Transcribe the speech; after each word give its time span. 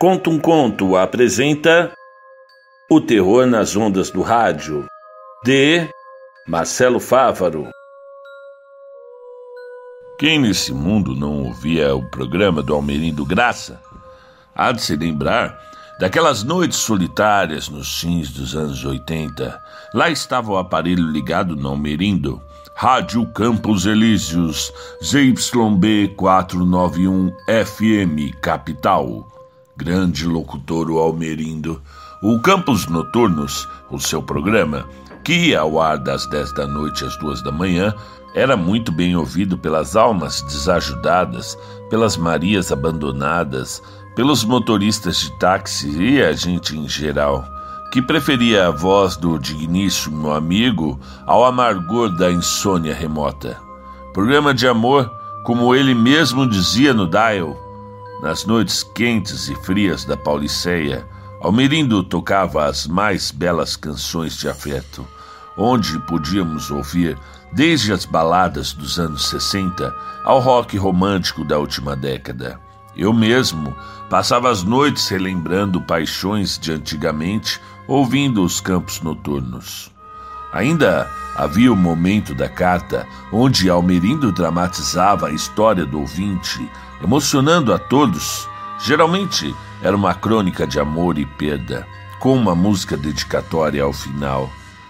Conta 0.00 0.30
um 0.30 0.38
Conto 0.38 0.96
apresenta 0.96 1.92
O 2.90 3.02
Terror 3.02 3.44
nas 3.44 3.76
Ondas 3.76 4.10
do 4.10 4.22
Rádio, 4.22 4.86
de 5.44 5.86
Marcelo 6.48 6.98
Fávaro. 6.98 7.68
Quem 10.18 10.38
nesse 10.38 10.72
mundo 10.72 11.14
não 11.14 11.44
ouvia 11.44 11.94
o 11.94 12.02
programa 12.08 12.62
do 12.62 12.72
Almerindo 12.72 13.26
Graça 13.26 13.78
há 14.54 14.72
de 14.72 14.80
se 14.80 14.96
lembrar 14.96 15.60
daquelas 16.00 16.42
noites 16.42 16.78
solitárias 16.78 17.68
nos 17.68 18.00
fins 18.00 18.30
dos 18.30 18.56
anos 18.56 18.82
80. 18.82 19.62
Lá 19.92 20.08
estava 20.08 20.50
o 20.50 20.56
aparelho 20.56 21.04
ligado 21.12 21.54
no 21.54 21.68
Almerindo, 21.68 22.40
Rádio 22.74 23.26
Campos 23.34 23.84
Elíseos, 23.84 24.72
ZYB 25.04 26.14
491 26.16 27.30
FM 27.46 28.34
Capital 28.40 29.30
grande 29.80 30.26
locutor 30.26 30.90
o 30.90 30.98
Almerindo. 30.98 31.80
O 32.22 32.38
Campos 32.38 32.86
Noturnos, 32.86 33.66
o 33.90 33.98
seu 33.98 34.22
programa, 34.22 34.86
que 35.24 35.32
ia 35.32 35.60
ao 35.60 35.80
ar 35.80 35.96
das 35.96 36.26
10 36.26 36.52
da 36.52 36.66
noite 36.66 37.02
às 37.02 37.16
duas 37.16 37.40
da 37.40 37.50
manhã, 37.50 37.94
era 38.34 38.58
muito 38.58 38.92
bem 38.92 39.16
ouvido 39.16 39.56
pelas 39.56 39.96
almas 39.96 40.42
desajudadas, 40.42 41.56
pelas 41.88 42.18
Marias 42.18 42.70
abandonadas, 42.70 43.82
pelos 44.14 44.44
motoristas 44.44 45.18
de 45.20 45.38
táxi 45.38 45.88
e 45.88 46.22
a 46.22 46.34
gente 46.34 46.76
em 46.76 46.86
geral, 46.86 47.42
que 47.90 48.02
preferia 48.02 48.68
a 48.68 48.70
voz 48.70 49.16
do 49.16 49.38
digníssimo 49.38 50.30
amigo 50.30 51.00
ao 51.24 51.42
amargor 51.42 52.14
da 52.16 52.30
insônia 52.30 52.94
remota. 52.94 53.56
Programa 54.12 54.52
de 54.52 54.68
amor, 54.68 55.10
como 55.42 55.74
ele 55.74 55.94
mesmo 55.94 56.46
dizia 56.46 56.92
no 56.92 57.08
dial, 57.08 57.69
nas 58.22 58.44
noites 58.44 58.82
quentes 58.82 59.48
e 59.48 59.54
frias 59.54 60.04
da 60.04 60.16
Pauliceia, 60.16 61.06
Almerindo 61.40 62.04
tocava 62.04 62.66
as 62.66 62.86
mais 62.86 63.30
belas 63.30 63.74
canções 63.76 64.36
de 64.36 64.48
afeto, 64.48 65.06
onde 65.56 65.98
podíamos 66.00 66.70
ouvir 66.70 67.16
desde 67.52 67.92
as 67.92 68.04
baladas 68.04 68.72
dos 68.72 68.98
anos 68.98 69.28
60 69.28 69.94
ao 70.24 70.38
rock 70.38 70.76
romântico 70.76 71.44
da 71.44 71.58
última 71.58 71.96
década. 71.96 72.60
Eu 72.94 73.12
mesmo 73.12 73.74
passava 74.10 74.50
as 74.50 74.62
noites 74.62 75.08
relembrando 75.08 75.80
paixões 75.80 76.58
de 76.58 76.72
antigamente, 76.72 77.60
ouvindo 77.88 78.44
os 78.44 78.60
campos 78.60 79.00
noturnos. 79.00 79.90
Ainda 80.52 81.08
havia 81.36 81.72
o 81.72 81.76
momento 81.76 82.34
da 82.34 82.48
carta 82.48 83.06
onde 83.32 83.70
Almerindo 83.70 84.32
dramatizava 84.32 85.28
a 85.28 85.32
história 85.32 85.86
do 85.86 86.00
ouvinte, 86.00 86.68
emocionando 87.02 87.72
a 87.72 87.78
todos. 87.78 88.48
Geralmente 88.80 89.54
era 89.82 89.96
uma 89.96 90.14
crônica 90.14 90.66
de 90.66 90.78
amor 90.78 91.18
e 91.18 91.26
perda, 91.26 91.86
com 92.18 92.34
uma 92.34 92.54
música 92.54 92.96
dedicatória 92.96 93.82
ao 93.82 93.92
final. 93.92 94.48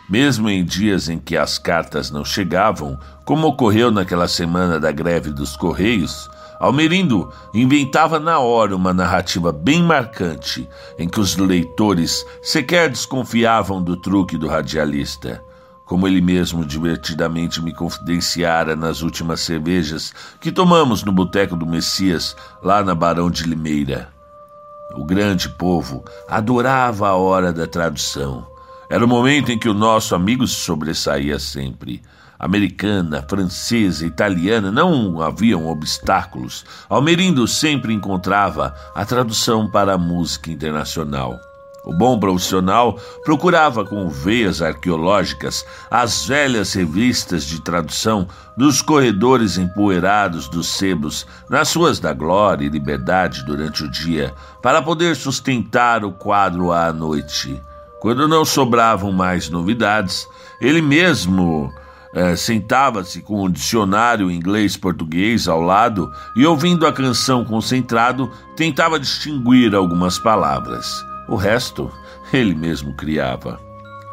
Mesmo 0.08 0.50
em 0.50 0.64
dias 0.64 1.08
em 1.08 1.18
que 1.18 1.36
as 1.36 1.58
cartas 1.58 2.10
não 2.10 2.24
chegavam, 2.24 2.98
como 3.24 3.46
ocorreu 3.46 3.90
naquela 3.90 4.26
semana 4.26 4.80
da 4.80 4.90
greve 4.90 5.30
dos 5.30 5.56
Correios, 5.56 6.28
Almerindo 6.58 7.32
inventava 7.54 8.20
na 8.20 8.38
hora 8.38 8.76
uma 8.76 8.92
narrativa 8.92 9.50
bem 9.50 9.82
marcante, 9.82 10.68
em 10.98 11.08
que 11.08 11.18
os 11.18 11.34
leitores 11.36 12.26
sequer 12.42 12.90
desconfiavam 12.90 13.82
do 13.82 13.96
truque 13.96 14.36
do 14.36 14.46
radialista 14.46 15.42
como 15.90 16.06
ele 16.06 16.20
mesmo 16.20 16.64
divertidamente 16.64 17.60
me 17.60 17.74
confidenciara 17.74 18.76
nas 18.76 19.02
últimas 19.02 19.40
cervejas 19.40 20.14
que 20.40 20.52
tomamos 20.52 21.02
no 21.02 21.10
Boteco 21.10 21.56
do 21.56 21.66
Messias, 21.66 22.36
lá 22.62 22.80
na 22.80 22.94
Barão 22.94 23.28
de 23.28 23.42
Limeira. 23.42 24.08
O 24.94 25.04
grande 25.04 25.48
povo 25.48 26.04
adorava 26.28 27.08
a 27.08 27.16
hora 27.16 27.52
da 27.52 27.66
tradução. 27.66 28.46
Era 28.88 29.04
o 29.04 29.08
momento 29.08 29.50
em 29.50 29.58
que 29.58 29.68
o 29.68 29.74
nosso 29.74 30.14
amigo 30.14 30.46
se 30.46 30.54
sobressaía 30.54 31.40
sempre. 31.40 32.00
Americana, 32.38 33.26
francesa, 33.28 34.06
italiana, 34.06 34.70
não 34.70 35.20
haviam 35.20 35.66
obstáculos. 35.66 36.64
Almerindo 36.88 37.48
sempre 37.48 37.92
encontrava 37.92 38.72
a 38.94 39.04
tradução 39.04 39.68
para 39.68 39.94
a 39.94 39.98
música 39.98 40.52
internacional. 40.52 41.49
O 41.84 41.94
bom 41.94 42.18
profissional 42.18 42.98
procurava 43.24 43.84
com 43.84 44.08
veias 44.08 44.60
arqueológicas 44.60 45.64
as 45.90 46.26
velhas 46.26 46.74
revistas 46.74 47.44
de 47.44 47.60
tradução 47.60 48.28
dos 48.56 48.82
corredores 48.82 49.56
empoeirados 49.56 50.46
dos 50.48 50.66
sebos 50.66 51.26
nas 51.48 51.74
ruas 51.74 51.98
da 51.98 52.12
glória 52.12 52.66
e 52.66 52.68
liberdade 52.68 53.44
durante 53.44 53.82
o 53.82 53.90
dia, 53.90 54.34
para 54.62 54.82
poder 54.82 55.16
sustentar 55.16 56.04
o 56.04 56.12
quadro 56.12 56.70
à 56.70 56.92
noite. 56.92 57.60
Quando 57.98 58.28
não 58.28 58.44
sobravam 58.44 59.12
mais 59.12 59.48
novidades, 59.48 60.26
ele 60.60 60.82
mesmo 60.82 61.72
eh, 62.14 62.36
sentava-se 62.36 63.22
com 63.22 63.42
o 63.42 63.48
dicionário 63.48 64.30
inglês-português 64.30 65.48
ao 65.48 65.60
lado 65.60 66.10
e, 66.36 66.44
ouvindo 66.44 66.86
a 66.86 66.92
canção 66.92 67.44
concentrado, 67.44 68.30
tentava 68.56 68.98
distinguir 68.98 69.74
algumas 69.74 70.18
palavras. 70.18 71.09
O 71.30 71.36
resto 71.36 71.88
ele 72.32 72.54
mesmo 72.54 72.92
criava. 72.94 73.60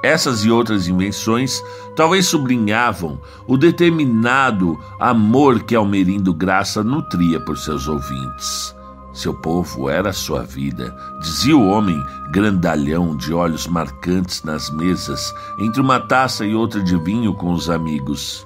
Essas 0.04 0.46
e 0.46 0.52
outras 0.52 0.88
invenções 0.88 1.64
talvez 1.96 2.28
sublinhavam 2.28 3.20
o 3.48 3.58
determinado 3.58 4.80
amor 5.00 5.64
que 5.64 5.76
Almerindo 5.76 6.32
Graça 6.32 6.84
nutria 6.84 7.40
por 7.40 7.58
seus 7.58 7.88
ouvintes. 7.88 8.76
Seu 9.12 9.34
povo 9.34 9.90
era 9.90 10.14
sua 10.14 10.44
vida, 10.44 10.96
dizia 11.20 11.58
o 11.58 11.68
homem 11.68 12.00
grandalhão 12.32 13.18
de 13.18 13.34
olhos 13.34 13.66
marcantes 13.66 14.44
nas 14.44 14.70
mesas, 14.70 15.34
entre 15.58 15.82
uma 15.82 16.00
taça 16.00 16.46
e 16.46 16.54
outra 16.54 16.84
de 16.84 16.96
vinho 16.98 17.34
com 17.34 17.52
os 17.52 17.68
amigos. 17.68 18.46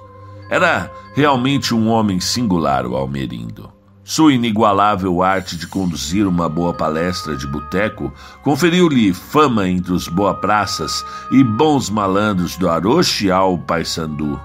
Era 0.49 0.89
realmente 1.13 1.73
um 1.73 1.89
homem 1.89 2.21
singular, 2.21 2.87
o 2.87 2.95
Almerindo. 2.95 3.80
Sua 4.03 4.33
inigualável 4.33 5.21
arte 5.21 5.55
de 5.55 5.67
conduzir 5.67 6.25
uma 6.25 6.49
boa 6.49 6.73
palestra 6.73 7.35
de 7.37 7.45
boteco 7.45 8.11
conferiu-lhe 8.41 9.13
fama 9.13 9.69
entre 9.69 9.93
os 9.93 10.07
boa-praças 10.07 11.05
e 11.31 11.43
bons 11.43 11.89
malandros 11.89 12.57
do 12.57 12.67
Aroche 12.67 13.29
ao 13.29 13.59
Paysandu. 13.59 14.41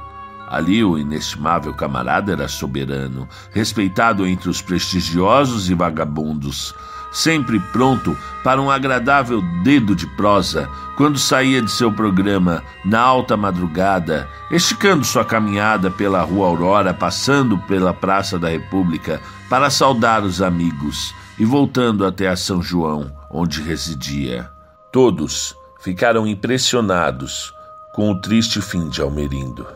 Ali 0.46 0.84
o 0.84 0.98
inestimável 0.98 1.72
camarada 1.72 2.32
era 2.32 2.46
soberano, 2.46 3.26
respeitado 3.50 4.26
entre 4.26 4.48
os 4.48 4.60
prestigiosos 4.60 5.70
e 5.70 5.74
vagabundos, 5.74 6.74
sempre 7.16 7.58
pronto 7.58 8.14
para 8.44 8.60
um 8.60 8.70
agradável 8.70 9.40
dedo 9.62 9.96
de 9.96 10.06
prosa 10.06 10.68
quando 10.98 11.18
saía 11.18 11.62
de 11.62 11.70
seu 11.70 11.90
programa 11.90 12.62
na 12.84 13.00
alta 13.00 13.38
madrugada, 13.38 14.28
esticando 14.50 15.02
sua 15.02 15.24
caminhada 15.24 15.90
pela 15.90 16.20
Rua 16.20 16.48
Aurora, 16.48 16.92
passando 16.92 17.56
pela 17.60 17.94
Praça 17.94 18.38
da 18.38 18.50
República 18.50 19.18
para 19.48 19.70
saudar 19.70 20.24
os 20.24 20.42
amigos 20.42 21.14
e 21.38 21.44
voltando 21.44 22.04
até 22.04 22.28
a 22.28 22.36
São 22.36 22.60
João, 22.60 23.10
onde 23.30 23.62
residia. 23.62 24.50
Todos 24.92 25.56
ficaram 25.80 26.26
impressionados 26.26 27.50
com 27.94 28.10
o 28.10 28.20
triste 28.20 28.60
fim 28.60 28.90
de 28.90 29.00
Almerindo. 29.00 29.66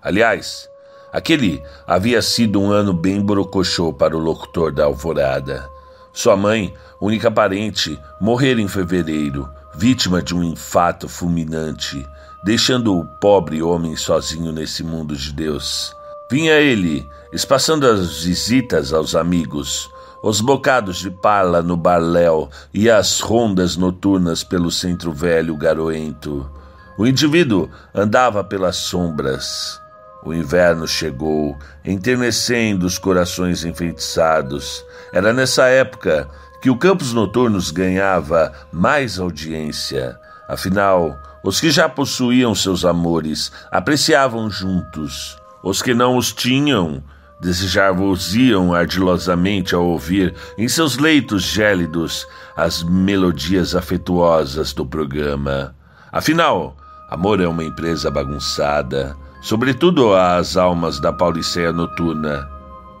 Aliás, 0.00 0.66
aquele 1.12 1.62
havia 1.86 2.22
sido 2.22 2.58
um 2.58 2.72
ano 2.72 2.94
bem 2.94 3.20
borocochô 3.20 3.92
para 3.92 4.16
o 4.16 4.20
locutor 4.20 4.72
da 4.72 4.84
Alvorada. 4.86 5.68
Sua 6.12 6.36
mãe, 6.36 6.74
única 7.00 7.30
parente, 7.30 7.98
morrera 8.20 8.60
em 8.60 8.68
fevereiro, 8.68 9.48
vítima 9.74 10.20
de 10.22 10.34
um 10.34 10.42
infarto 10.42 11.08
fulminante, 11.08 12.04
deixando 12.44 12.96
o 12.96 13.04
pobre 13.04 13.62
homem 13.62 13.96
sozinho 13.96 14.50
nesse 14.52 14.82
mundo 14.82 15.14
de 15.16 15.32
Deus. 15.32 15.94
Vinha 16.30 16.54
ele, 16.54 17.08
espaçando 17.32 17.86
as 17.86 18.22
visitas 18.22 18.92
aos 18.92 19.14
amigos, 19.14 19.88
os 20.22 20.40
bocados 20.40 20.98
de 20.98 21.10
parla 21.10 21.62
no 21.62 21.76
barléu 21.76 22.50
e 22.74 22.90
as 22.90 23.20
rondas 23.20 23.76
noturnas 23.76 24.42
pelo 24.42 24.70
centro 24.70 25.12
velho 25.12 25.56
garoento. 25.56 26.50
O 26.98 27.06
indivíduo 27.06 27.70
andava 27.94 28.42
pelas 28.42 28.76
sombras. 28.76 29.80
O 30.24 30.34
inverno 30.34 30.86
chegou, 30.86 31.56
enternecendo 31.84 32.84
os 32.84 32.98
corações 32.98 33.64
enfeitiçados. 33.64 34.84
Era 35.12 35.32
nessa 35.32 35.66
época 35.66 36.28
que 36.60 36.68
o 36.68 36.76
Campos 36.76 37.12
Noturnos 37.12 37.70
ganhava 37.70 38.52
mais 38.72 39.18
audiência. 39.18 40.18
Afinal, 40.48 41.16
os 41.44 41.60
que 41.60 41.70
já 41.70 41.88
possuíam 41.88 42.54
seus 42.54 42.84
amores 42.84 43.52
apreciavam 43.70 44.50
juntos. 44.50 45.38
Os 45.62 45.80
que 45.80 45.94
não 45.94 46.16
os 46.16 46.32
tinham 46.32 47.02
desejavam-iam 47.40 48.74
ardilosamente 48.74 49.74
ao 49.74 49.86
ouvir 49.86 50.34
em 50.56 50.68
seus 50.68 50.98
leitos 50.98 51.42
gélidos 51.44 52.26
as 52.56 52.82
melodias 52.82 53.76
afetuosas 53.76 54.72
do 54.72 54.84
programa. 54.84 55.74
Afinal, 56.10 56.76
amor 57.08 57.40
é 57.40 57.46
uma 57.46 57.62
empresa 57.62 58.10
bagunçada 58.10 59.16
sobretudo 59.40 60.14
às 60.14 60.56
almas 60.56 61.00
da 61.00 61.12
Pauliceia 61.12 61.72
noturna. 61.72 62.48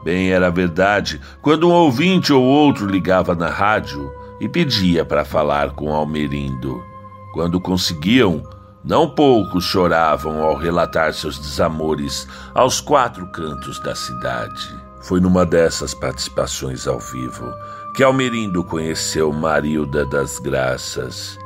Bem, 0.04 0.30
era 0.30 0.50
verdade 0.50 1.20
quando 1.42 1.68
um 1.68 1.72
ouvinte 1.72 2.32
ou 2.32 2.42
outro 2.42 2.86
ligava 2.86 3.34
na 3.34 3.48
rádio 3.48 4.12
e 4.40 4.48
pedia 4.48 5.04
para 5.04 5.24
falar 5.24 5.72
com 5.72 5.92
Almerindo. 5.92 6.82
Quando 7.32 7.60
conseguiam, 7.60 8.42
não 8.84 9.10
poucos 9.10 9.64
choravam 9.64 10.42
ao 10.42 10.56
relatar 10.56 11.12
seus 11.12 11.38
desamores 11.38 12.26
aos 12.54 12.80
quatro 12.80 13.26
cantos 13.32 13.78
da 13.80 13.94
cidade. 13.94 14.74
Foi 15.02 15.20
numa 15.20 15.44
dessas 15.44 15.94
participações 15.94 16.86
ao 16.86 16.98
vivo 16.98 17.52
que 17.94 18.02
Almerindo 18.02 18.62
conheceu 18.62 19.32
Marilda 19.32 20.06
das 20.06 20.38
Graças. 20.38 21.36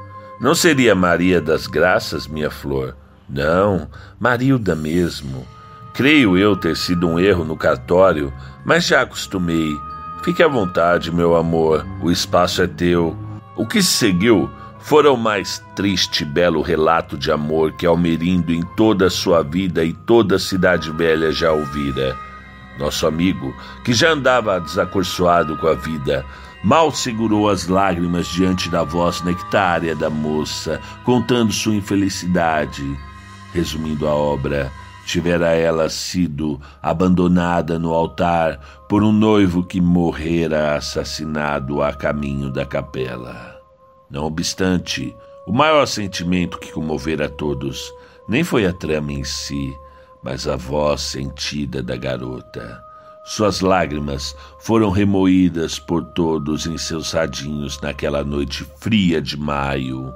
Não 0.41 0.55
seria 0.55 0.95
Maria 0.95 1.41
das 1.41 1.67
Graças, 1.67 2.27
minha 2.27 2.51
flor? 2.51 2.95
Não, 3.29 3.89
Marilda 4.19 4.75
mesmo. 4.75 5.47
Creio 5.95 6.39
eu 6.39 6.57
ter 6.57 6.77
sido 6.77 7.07
um 7.07 7.19
erro 7.19 7.45
no 7.45 7.57
cartório, 7.57 8.33
mas 8.65 8.87
já 8.87 9.03
acostumei. 9.03 9.77
Fique 10.23 10.43
à 10.43 10.49
vontade, 10.49 11.13
meu 11.13 11.37
amor, 11.37 11.87
o 12.01 12.11
espaço 12.11 12.63
é 12.63 12.67
teu. 12.67 13.17
O 13.57 13.67
que 13.67 13.83
se 13.83 13.93
seguiu 13.93 14.51
fora 14.79 15.13
o 15.13 15.17
mais 15.17 15.63
triste 15.77 16.23
e 16.23 16.27
belo 16.27 16.63
relato 16.63 17.17
de 17.17 17.31
amor 17.31 17.73
que 17.73 17.87
Almerindo 17.87 18.53
em 18.53 18.63
toda 18.77 19.07
a 19.07 19.11
sua 19.11 19.43
vida 19.43 19.85
e 19.85 19.93
toda 19.93 20.37
a 20.37 20.39
cidade 20.39 20.91
velha 20.91 21.31
já 21.31 21.53
ouvira. 21.53 22.17
Nosso 22.79 23.07
amigo, 23.07 23.55
que 23.85 23.93
já 23.93 24.11
andava 24.11 24.59
desacorçoado 24.61 25.57
com 25.59 25.67
a 25.67 25.75
vida, 25.75 26.25
mal 26.65 26.91
segurou 26.91 27.49
as 27.49 27.69
lágrimas 27.69 28.27
diante 28.27 28.71
da 28.71 28.83
voz 28.83 29.23
nectária 29.23 29.95
da 29.95 30.09
moça, 30.09 30.81
contando 31.05 31.53
sua 31.53 31.75
infelicidade. 31.75 32.99
Resumindo 33.53 34.09
a 34.09 34.15
obra, 34.15 34.73
tivera 35.07 35.51
ela 35.51 35.89
sido 35.89 36.61
abandonada 36.81 37.79
no 37.79 37.93
altar 37.93 38.59
por 38.89 39.03
um 39.03 39.13
noivo 39.13 39.63
que 39.63 39.81
morrera 39.81 40.77
assassinado 40.77 41.83
a 41.83 41.93
caminho 41.93 42.51
da 42.51 42.65
capela. 42.65 43.61
Não 44.11 44.25
obstante, 44.25 45.15
o 45.47 45.53
maior 45.53 45.87
sentimento 45.87 46.59
que 46.59 46.73
comovera 46.73 47.27
a 47.27 47.29
todos 47.29 47.93
nem 48.29 48.45
foi 48.45 48.67
a 48.67 48.73
trama 48.73 49.13
em 49.13 49.25
si, 49.25 49.77
mas 50.23 50.47
a 50.47 50.57
voz 50.57 51.01
sentida 51.03 51.83
da 51.83 51.97
garota. 51.97 52.81
Suas 53.25 53.61
lágrimas 53.61 54.37
foram 54.61 54.91
remoídas 54.91 55.79
por 55.79 56.05
todos 56.13 56.67
em 56.67 56.77
seus 56.79 57.13
radinhos 57.13 57.81
naquela 57.81 58.25
noite 58.25 58.65
fria 58.81 59.21
de 59.21 59.37
maio. 59.37 60.13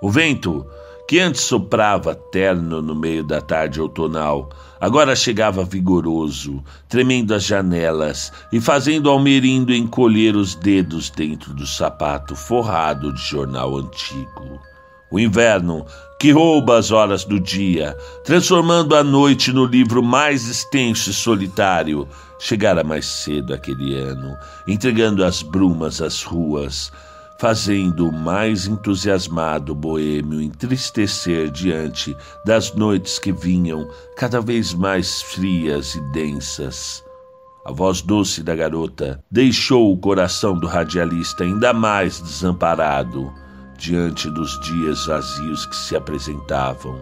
O 0.00 0.10
vento 0.10 0.66
que 1.06 1.18
antes 1.18 1.42
soprava 1.42 2.14
terno 2.14 2.80
no 2.80 2.94
meio 2.94 3.24
da 3.24 3.40
tarde 3.40 3.80
outonal, 3.80 4.50
agora 4.80 5.14
chegava 5.14 5.64
vigoroso, 5.64 6.62
tremendo 6.88 7.34
as 7.34 7.44
janelas 7.44 8.32
e 8.52 8.60
fazendo 8.60 9.10
Almerindo 9.10 9.74
encolher 9.74 10.36
os 10.36 10.54
dedos 10.54 11.10
dentro 11.10 11.52
do 11.52 11.66
sapato 11.66 12.34
forrado 12.34 13.12
de 13.12 13.20
jornal 13.20 13.76
antigo. 13.76 14.60
O 15.10 15.20
inverno, 15.20 15.84
que 16.18 16.30
rouba 16.30 16.78
as 16.78 16.90
horas 16.90 17.24
do 17.24 17.38
dia, 17.38 17.94
transformando 18.24 18.96
a 18.96 19.04
noite 19.04 19.52
no 19.52 19.66
livro 19.66 20.02
mais 20.02 20.48
extenso 20.48 21.10
e 21.10 21.12
solitário, 21.12 22.08
chegara 22.38 22.82
mais 22.82 23.04
cedo 23.04 23.52
aquele 23.52 23.94
ano, 23.94 24.34
entregando 24.66 25.22
as 25.22 25.42
brumas 25.42 26.00
às 26.00 26.22
ruas, 26.22 26.90
fazendo 27.42 28.08
o 28.08 28.12
mais 28.12 28.68
entusiasmado 28.68 29.74
boêmio 29.74 30.40
entristecer 30.40 31.50
diante 31.50 32.16
das 32.46 32.72
noites 32.72 33.18
que 33.18 33.32
vinham 33.32 33.88
cada 34.16 34.40
vez 34.40 34.72
mais 34.72 35.20
frias 35.22 35.96
e 35.96 36.00
densas. 36.12 37.02
A 37.66 37.72
voz 37.72 38.00
doce 38.00 38.44
da 38.44 38.54
garota 38.54 39.20
deixou 39.28 39.92
o 39.92 39.96
coração 39.96 40.56
do 40.56 40.68
radialista 40.68 41.42
ainda 41.42 41.72
mais 41.72 42.20
desamparado 42.20 43.32
diante 43.76 44.30
dos 44.30 44.60
dias 44.60 45.06
vazios 45.06 45.66
que 45.66 45.74
se 45.74 45.96
apresentavam. 45.96 46.96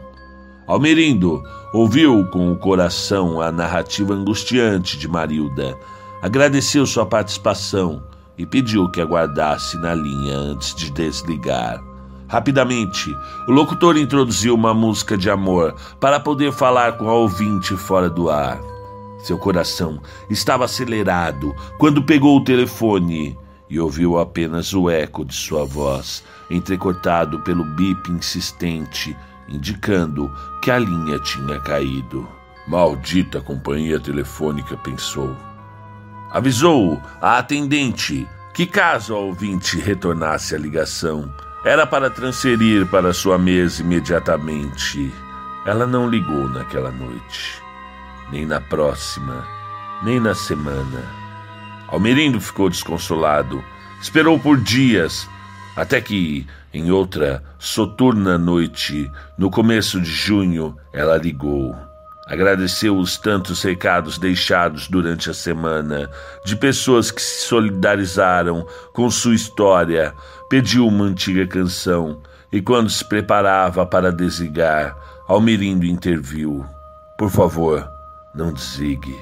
Almerindo 0.67 1.43
ouviu 1.75 2.25
com 2.31 2.51
o 2.51 2.57
coração 2.57 3.43
a 3.43 3.53
narrativa 3.53 4.15
angustiante 4.15 4.97
de 4.97 5.07
Marilda, 5.07 5.79
agradeceu 6.23 6.87
sua 6.87 7.05
participação 7.05 8.09
e 8.41 8.47
pediu 8.47 8.89
que 8.89 9.03
aguardasse 9.03 9.77
na 9.77 9.93
linha 9.93 10.35
antes 10.35 10.75
de 10.75 10.91
desligar. 10.91 11.79
Rapidamente, 12.27 13.15
o 13.47 13.53
locutor 13.53 13.99
introduziu 13.99 14.55
uma 14.55 14.73
música 14.73 15.19
de 15.19 15.29
amor 15.29 15.75
para 16.01 16.19
poder 16.19 16.51
falar 16.51 16.97
com 16.97 17.07
a 17.07 17.13
ouvinte 17.13 17.77
fora 17.77 18.09
do 18.09 18.31
ar. 18.31 18.59
Seu 19.19 19.37
coração 19.37 20.01
estava 20.31 20.65
acelerado 20.65 21.55
quando 21.79 22.03
pegou 22.03 22.39
o 22.39 22.43
telefone 22.43 23.37
e 23.69 23.79
ouviu 23.79 24.19
apenas 24.19 24.73
o 24.73 24.89
eco 24.89 25.23
de 25.23 25.35
sua 25.35 25.67
voz, 25.67 26.25
entrecortado 26.51 27.41
pelo 27.41 27.63
bip 27.63 28.11
insistente, 28.11 29.15
indicando 29.51 30.35
que 30.63 30.71
a 30.71 30.79
linha 30.79 31.19
tinha 31.19 31.61
caído. 31.61 32.27
Maldita 32.67 33.39
companhia 33.43 34.01
telefônica, 34.01 34.79
pensou. 34.79 35.37
Avisou 36.31 37.03
a 37.21 37.39
atendente 37.39 38.29
que, 38.55 38.67
caso 38.67 39.15
a 39.15 39.19
ouvinte 39.19 39.79
retornasse 39.79 40.55
a 40.55 40.59
ligação, 40.59 41.33
era 41.65 41.87
para 41.87 42.09
transferir 42.09 42.87
para 42.87 43.13
sua 43.13 43.37
mesa 43.37 43.83
imediatamente. 43.83 45.13
Ela 45.67 45.87
não 45.87 46.09
ligou 46.09 46.49
naquela 46.49 46.91
noite, 46.91 47.61
nem 48.31 48.47
na 48.47 48.61
próxima, 48.61 49.47
nem 50.03 50.21
na 50.21 50.35
semana. 50.35 51.03
Almerindo 51.89 52.41
ficou 52.41 52.71
desconsolado. 52.71 53.63
Esperou 54.01 54.39
por 54.39 54.59
dias, 54.59 55.29
até 55.77 56.01
que, 56.01 56.47
em 56.73 56.91
outra 56.91 57.43
soturna 57.59 58.39
noite, 58.39 59.11
no 59.37 59.51
começo 59.51 60.01
de 60.01 60.11
junho, 60.11 60.77
ela 60.93 61.17
ligou. 61.17 61.77
Agradeceu 62.31 62.97
os 62.97 63.19
tantos 63.19 63.61
recados 63.65 64.17
deixados 64.17 64.87
durante 64.87 65.29
a 65.29 65.35
semana 65.35 66.09
de 66.45 66.55
pessoas 66.55 67.11
que 67.11 67.21
se 67.21 67.49
solidarizaram 67.49 68.65
com 68.93 69.11
sua 69.11 69.35
história, 69.35 70.15
pediu 70.49 70.87
uma 70.87 71.07
antiga 71.07 71.45
canção 71.45 72.23
e, 72.53 72.63
quando 72.63 72.89
se 72.89 73.05
preparava 73.05 73.85
para 73.85 74.13
desligar, 74.13 74.97
Almerindo 75.27 75.85
interviu. 75.85 76.65
Por 77.19 77.31
favor, 77.31 77.91
não 78.33 78.53
desligue. 78.53 79.21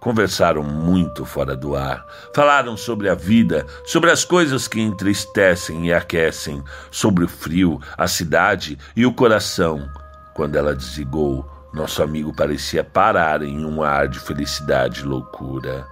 Conversaram 0.00 0.64
muito 0.64 1.24
fora 1.24 1.54
do 1.56 1.76
ar. 1.76 2.04
Falaram 2.34 2.76
sobre 2.76 3.08
a 3.08 3.14
vida, 3.14 3.64
sobre 3.86 4.10
as 4.10 4.24
coisas 4.24 4.66
que 4.66 4.80
entristecem 4.80 5.86
e 5.86 5.92
aquecem, 5.92 6.64
sobre 6.90 7.24
o 7.24 7.28
frio, 7.28 7.80
a 7.96 8.08
cidade 8.08 8.76
e 8.96 9.06
o 9.06 9.14
coração. 9.14 9.88
Quando 10.34 10.56
ela 10.56 10.74
desligou, 10.74 11.53
nosso 11.74 12.02
amigo 12.02 12.32
parecia 12.32 12.84
parar 12.84 13.42
em 13.42 13.64
um 13.64 13.82
ar 13.82 14.06
de 14.06 14.20
felicidade 14.20 15.00
e 15.00 15.04
loucura. 15.04 15.84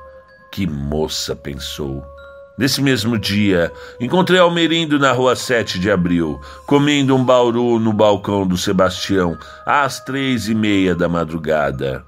Que 0.52 0.64
moça, 0.64 1.34
pensou. 1.34 2.04
Nesse 2.56 2.80
mesmo 2.80 3.18
dia, 3.18 3.72
encontrei 3.98 4.38
Almerindo 4.38 4.98
na 4.98 5.10
rua 5.10 5.34
7 5.34 5.80
de 5.80 5.90
abril, 5.90 6.40
comendo 6.66 7.16
um 7.16 7.24
bauru 7.24 7.80
no 7.80 7.92
balcão 7.92 8.46
do 8.46 8.56
Sebastião, 8.56 9.36
às 9.66 9.98
três 9.98 10.48
e 10.48 10.54
meia 10.54 10.94
da 10.94 11.08
madrugada, 11.08 12.04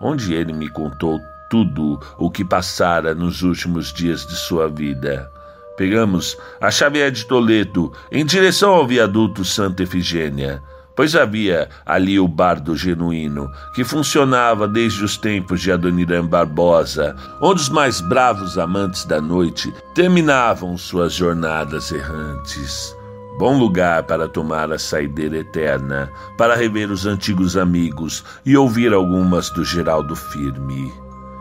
onde 0.00 0.34
ele 0.34 0.52
me 0.52 0.68
contou 0.68 1.18
tudo 1.48 1.98
o 2.18 2.30
que 2.30 2.44
passara 2.44 3.14
nos 3.14 3.42
últimos 3.42 3.92
dias 3.92 4.26
de 4.26 4.34
sua 4.34 4.68
vida. 4.68 5.30
Pegamos 5.76 6.36
a 6.60 6.70
Xavier 6.70 7.10
de 7.10 7.24
Toledo 7.24 7.92
em 8.12 8.24
direção 8.24 8.74
ao 8.74 8.86
viaduto 8.86 9.44
Santa 9.44 9.82
Efigênia 9.82 10.62
pois 10.96 11.14
havia 11.16 11.68
ali 11.84 12.18
o 12.18 12.28
bardo 12.28 12.76
genuíno, 12.76 13.50
que 13.74 13.84
funcionava 13.84 14.68
desde 14.68 15.04
os 15.04 15.16
tempos 15.16 15.60
de 15.60 15.72
Adoniran 15.72 16.26
Barbosa, 16.26 17.16
onde 17.40 17.62
os 17.62 17.68
mais 17.68 18.00
bravos 18.00 18.58
amantes 18.58 19.04
da 19.04 19.20
noite 19.20 19.72
terminavam 19.94 20.76
suas 20.76 21.12
jornadas 21.12 21.90
errantes. 21.90 22.96
Bom 23.38 23.58
lugar 23.58 24.04
para 24.04 24.28
tomar 24.28 24.72
a 24.72 24.78
saideira 24.78 25.38
eterna, 25.38 26.08
para 26.38 26.54
rever 26.54 26.90
os 26.90 27.04
antigos 27.04 27.56
amigos 27.56 28.24
e 28.46 28.56
ouvir 28.56 28.92
algumas 28.92 29.50
do 29.50 29.64
Geraldo 29.64 30.14
Firme. 30.14 30.92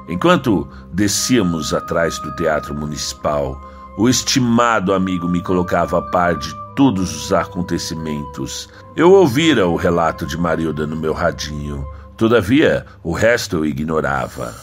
Enquanto 0.10 0.67
descíamos 0.91 1.72
atrás 1.72 2.17
do 2.19 2.36
Teatro 2.36 2.74
Municipal, 2.74 3.62
o 3.95 4.10
estimado 4.10 4.91
amigo 4.91 5.29
me 5.29 5.39
colocava 5.41 6.00
a 6.00 6.01
par 6.01 6.36
de 6.36 6.51
todos 6.75 7.15
os 7.15 7.31
acontecimentos. 7.31 8.67
Eu 8.96 9.12
ouvira 9.12 9.68
o 9.68 9.76
relato 9.76 10.24
de 10.24 10.38
Marilda 10.38 10.86
no 10.86 10.96
meu 10.96 11.14
radinho, 11.14 11.84
todavia 12.16 12.86
o 13.04 13.12
resto 13.12 13.58
eu 13.58 13.66
ignorava. 13.66 14.54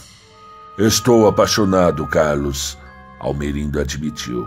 Estou 0.78 1.26
apaixonado, 1.26 2.06
Carlos, 2.06 2.78
Almerindo 3.18 3.80
admitiu. 3.80 4.46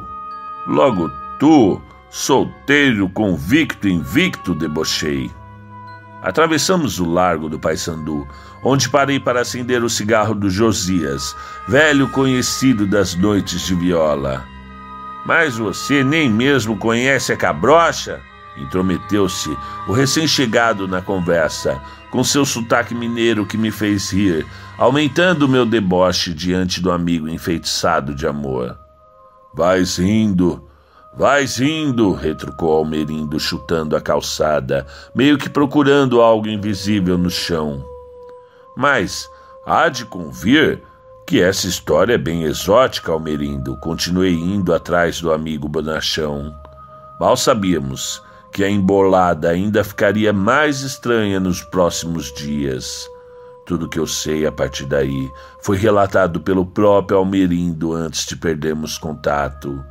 Logo 0.68 1.12
tu, 1.38 1.82
solteiro, 2.10 3.10
convicto, 3.10 3.90
invicto, 3.90 4.56
debochei. 4.56 5.30
Atravessamos 6.22 7.02
o 7.02 7.06
largo 7.06 7.50
do 7.50 7.60
Paissandu, 7.60 8.26
onde 8.64 8.88
parei 8.88 9.20
para 9.20 9.42
acender 9.42 9.84
o 9.84 9.90
cigarro 9.90 10.34
do 10.34 10.50
Josias, 10.50 11.36
velho 11.68 12.08
conhecido 12.08 12.88
das 12.88 13.16
noites 13.16 13.64
de 13.64 13.76
viola. 13.76 14.46
Mas 15.26 15.58
você 15.58 16.06
nem 16.06 16.30
mesmo 16.30 16.78
conhece 16.78 17.34
a 17.34 17.38
cabrocha? 17.38 18.22
Intrometeu-se 18.58 19.56
o 19.88 19.94
recém-chegado 19.94 20.88
na 20.88 21.02
conversa, 21.02 21.82
com 22.12 22.24
seu 22.24 22.46
sotaque 22.46 22.94
mineiro 22.94 23.46
que 23.46 23.58
me 23.58 23.72
fez 23.72 24.12
rir, 24.12 24.46
aumentando 24.78 25.48
meu 25.50 25.66
deboche 25.66 26.34
diante 26.34 26.80
do 26.80 26.92
amigo 26.92 27.28
enfeitiçado 27.28 28.14
de 28.14 28.28
amor. 28.28 28.78
Vais 29.54 29.98
rindo, 29.98 30.68
vais 31.16 31.58
rindo, 31.58 32.14
retrucou 32.14 32.72
Almerindo, 32.72 33.40
chutando 33.40 33.96
a 33.96 34.02
calçada, 34.02 34.86
meio 35.14 35.38
que 35.38 35.50
procurando 35.50 36.22
algo 36.22 36.48
invisível 36.48 37.18
no 37.18 37.30
chão. 37.30 37.84
Mas 38.76 39.30
há 39.66 39.90
de 39.90 40.06
convir 40.06 40.82
que 41.28 41.42
essa 41.42 41.68
história 41.68 42.14
é 42.14 42.18
bem 42.18 42.44
exótica, 42.44 43.12
Almerindo. 43.12 43.78
Continuei 43.78 44.34
indo 44.34 44.74
atrás 44.74 45.22
do 45.22 45.32
amigo 45.32 45.70
Bonachão. 45.70 46.54
Mal 47.20 47.38
sabíamos 47.38 48.23
que 48.54 48.64
a 48.64 48.70
embolada 48.70 49.50
ainda 49.50 49.84
ficaria 49.84 50.32
mais 50.32 50.82
estranha 50.82 51.40
nos 51.40 51.64
próximos 51.64 52.32
dias. 52.32 53.10
Tudo 53.66 53.90
que 53.90 53.98
eu 53.98 54.06
sei 54.06 54.46
a 54.46 54.52
partir 54.52 54.86
daí 54.86 55.32
foi 55.60 55.76
relatado 55.76 56.40
pelo 56.40 56.66
próprio 56.66 57.18
Almerindo 57.18 57.94
antes 57.94 58.26
de 58.28 58.36
perdermos 58.36 58.98
contato. 58.98 59.84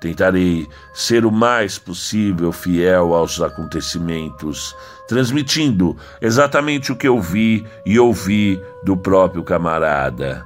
Tentarei 0.00 0.68
ser 0.94 1.24
o 1.24 1.32
mais 1.32 1.78
possível 1.78 2.52
fiel 2.52 3.12
aos 3.12 3.40
acontecimentos, 3.40 4.76
transmitindo 5.08 5.96
exatamente 6.20 6.92
o 6.92 6.96
que 6.96 7.08
eu 7.08 7.20
vi 7.20 7.66
e 7.84 7.98
ouvi 7.98 8.62
do 8.84 8.96
próprio 8.96 9.42
camarada. 9.42 10.44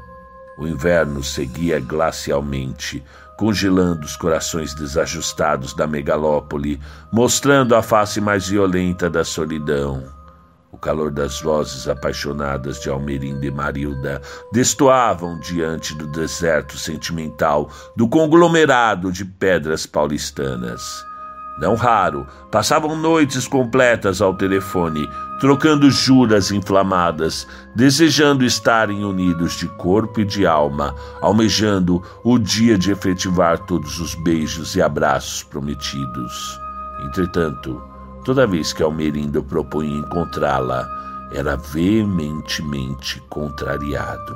O 0.57 0.67
inverno 0.67 1.23
seguia 1.23 1.81
glacialmente, 1.81 3.02
congelando 3.41 4.05
os 4.05 4.17
corações 4.17 4.75
desajustados 4.75 5.73
da 5.73 5.87
megalópole, 5.87 6.79
mostrando 7.11 7.75
a 7.75 7.81
face 7.81 8.21
mais 8.21 8.47
violenta 8.47 9.09
da 9.09 9.25
solidão. 9.25 10.05
O 10.71 10.77
calor 10.77 11.11
das 11.11 11.41
vozes 11.41 11.89
apaixonadas 11.89 12.79
de 12.83 12.91
Almerinda 12.91 13.47
e 13.47 13.51
Marilda 13.51 14.21
destoavam 14.53 15.41
diante 15.41 15.95
do 15.95 16.07
deserto 16.09 16.77
sentimental 16.77 17.71
do 17.97 18.07
conglomerado 18.07 19.11
de 19.11 19.25
pedras 19.25 19.87
paulistanas. 19.87 21.10
Não 21.61 21.75
raro, 21.75 22.26
passavam 22.50 22.97
noites 22.97 23.47
completas 23.47 24.23
ao 24.23 24.33
telefone, 24.33 25.07
trocando 25.38 25.90
juras 25.90 26.50
inflamadas, 26.50 27.47
desejando 27.76 28.47
estarem 28.47 29.05
unidos 29.05 29.52
de 29.59 29.69
corpo 29.69 30.21
e 30.21 30.25
de 30.25 30.47
alma, 30.47 30.95
almejando 31.21 32.02
o 32.25 32.38
dia 32.38 32.79
de 32.79 32.90
efetivar 32.90 33.59
todos 33.67 34.00
os 34.00 34.14
beijos 34.14 34.75
e 34.75 34.81
abraços 34.81 35.43
prometidos. 35.43 36.59
Entretanto, 37.05 37.83
toda 38.25 38.47
vez 38.47 38.73
que 38.73 38.83
Almerindo 38.83 39.43
propunha 39.43 39.99
encontrá-la, 39.99 40.88
era 41.31 41.57
veementemente 41.57 43.23
contrariado. 43.29 44.35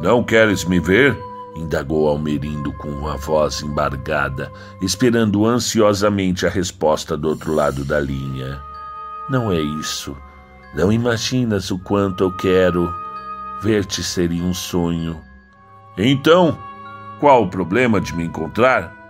Não 0.00 0.22
queres 0.22 0.64
me 0.64 0.78
ver? 0.78 1.31
Indagou 1.54 2.08
Almerindo 2.08 2.72
com 2.72 2.88
uma 2.88 3.16
voz 3.16 3.62
embargada, 3.62 4.50
esperando 4.80 5.46
ansiosamente 5.46 6.46
a 6.46 6.50
resposta 6.50 7.16
do 7.16 7.28
outro 7.28 7.54
lado 7.54 7.84
da 7.84 8.00
linha. 8.00 8.60
Não 9.28 9.52
é 9.52 9.60
isso. 9.60 10.16
Não 10.74 10.90
imaginas 10.90 11.70
o 11.70 11.78
quanto 11.78 12.24
eu 12.24 12.32
quero. 12.32 12.92
Ver-te 13.62 14.02
seria 14.02 14.42
um 14.42 14.54
sonho. 14.54 15.20
Então, 15.96 16.58
qual 17.20 17.44
o 17.44 17.48
problema 17.48 18.00
de 18.00 18.14
me 18.14 18.24
encontrar? 18.24 19.00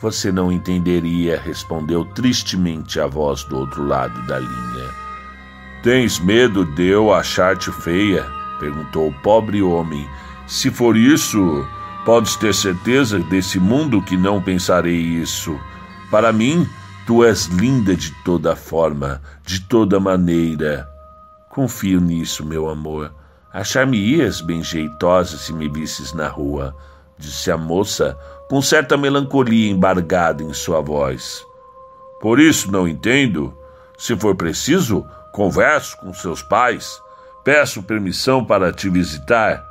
Você 0.00 0.30
não 0.30 0.50
entenderia, 0.50 1.40
respondeu 1.40 2.04
tristemente 2.04 3.00
a 3.00 3.06
voz 3.06 3.44
do 3.44 3.58
outro 3.58 3.84
lado 3.86 4.20
da 4.26 4.38
linha. 4.38 4.94
Tens 5.82 6.18
medo 6.18 6.64
de 6.64 6.86
eu 6.86 7.12
achar-te 7.12 7.72
feia? 7.72 8.24
perguntou 8.58 9.08
o 9.08 9.12
pobre 9.22 9.62
homem, 9.62 10.06
se 10.50 10.68
for 10.68 10.96
isso, 10.96 11.64
podes 12.04 12.34
ter 12.34 12.52
certeza 12.52 13.20
desse 13.20 13.60
mundo 13.60 14.02
que 14.02 14.16
não 14.16 14.42
pensarei 14.42 14.96
isso. 14.96 15.56
Para 16.10 16.32
mim, 16.32 16.68
tu 17.06 17.24
és 17.24 17.46
linda 17.46 17.94
de 17.94 18.10
toda 18.24 18.56
forma, 18.56 19.22
de 19.46 19.60
toda 19.60 20.00
maneira. 20.00 20.88
Confio 21.48 22.00
nisso, 22.00 22.44
meu 22.44 22.68
amor. 22.68 23.14
Achar-me-ias 23.52 24.40
bem 24.40 24.60
jeitosa 24.60 25.38
se 25.38 25.52
me 25.52 25.68
visses 25.68 26.12
na 26.12 26.26
rua, 26.26 26.74
disse 27.16 27.48
a 27.52 27.56
moça, 27.56 28.18
com 28.48 28.60
certa 28.60 28.96
melancolia 28.96 29.70
embargada 29.70 30.42
em 30.42 30.52
sua 30.52 30.80
voz. 30.80 31.46
Por 32.20 32.40
isso 32.40 32.72
não 32.72 32.88
entendo. 32.88 33.56
Se 33.96 34.16
for 34.16 34.34
preciso, 34.34 35.06
converso 35.30 35.96
com 35.98 36.12
seus 36.12 36.42
pais. 36.42 37.00
Peço 37.44 37.84
permissão 37.84 38.44
para 38.44 38.72
te 38.72 38.88
visitar 38.90 39.69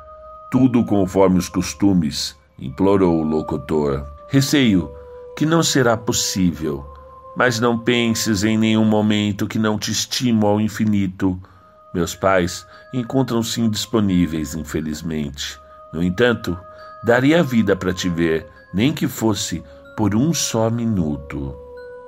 tudo 0.50 0.84
conforme 0.84 1.38
os 1.38 1.48
costumes, 1.48 2.36
implorou 2.58 3.20
o 3.20 3.24
locutor. 3.24 4.04
Receio 4.28 4.90
que 5.36 5.46
não 5.46 5.62
será 5.62 5.96
possível, 5.96 6.84
mas 7.36 7.60
não 7.60 7.78
penses 7.78 8.42
em 8.42 8.58
nenhum 8.58 8.84
momento 8.84 9.46
que 9.46 9.58
não 9.58 9.78
te 9.78 9.90
estimo 9.90 10.46
ao 10.46 10.60
infinito. 10.60 11.40
Meus 11.94 12.14
pais 12.14 12.66
encontram-se 12.92 13.60
indisponíveis, 13.60 14.54
infelizmente. 14.54 15.58
No 15.92 16.02
entanto, 16.02 16.58
daria 17.04 17.40
a 17.40 17.42
vida 17.42 17.74
para 17.74 17.94
te 17.94 18.08
ver, 18.08 18.46
nem 18.74 18.92
que 18.92 19.08
fosse 19.08 19.62
por 19.96 20.14
um 20.14 20.34
só 20.34 20.68
minuto. 20.68 21.56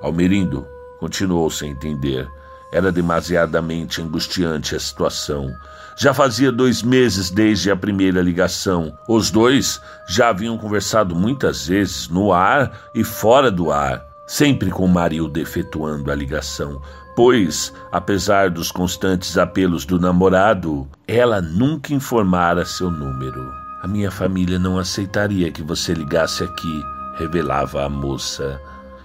Almerindo 0.01 0.67
continuou 0.99 1.49
sem 1.49 1.71
entender. 1.71 2.29
Era 2.73 2.91
demasiadamente 2.91 4.01
angustiante 4.01 4.75
a 4.75 4.79
situação. 4.79 5.53
Já 5.95 6.11
fazia 6.11 6.51
dois 6.51 6.81
meses 6.81 7.29
desde 7.29 7.69
a 7.69 7.75
primeira 7.75 8.19
ligação. 8.19 8.97
Os 9.07 9.29
dois 9.29 9.79
já 10.09 10.29
haviam 10.29 10.57
conversado 10.57 11.15
muitas 11.15 11.67
vezes, 11.67 12.09
no 12.09 12.33
ar 12.33 12.71
e 12.95 13.03
fora 13.03 13.51
do 13.51 13.71
ar, 13.71 14.03
sempre 14.25 14.71
com 14.71 14.87
Marilda 14.87 15.39
efetuando 15.39 16.11
a 16.11 16.15
ligação, 16.15 16.81
pois, 17.15 17.71
apesar 17.91 18.49
dos 18.49 18.71
constantes 18.71 19.37
apelos 19.37 19.85
do 19.85 19.99
namorado, 19.99 20.87
ela 21.07 21.39
nunca 21.39 21.93
informara 21.93 22.65
seu 22.65 22.89
número. 22.89 23.53
A 23.83 23.87
minha 23.87 24.09
família 24.09 24.57
não 24.57 24.79
aceitaria 24.79 25.51
que 25.51 25.61
você 25.61 25.93
ligasse 25.93 26.43
aqui, 26.43 26.83
revelava 27.19 27.85
a 27.85 27.89
moça. 27.89 28.59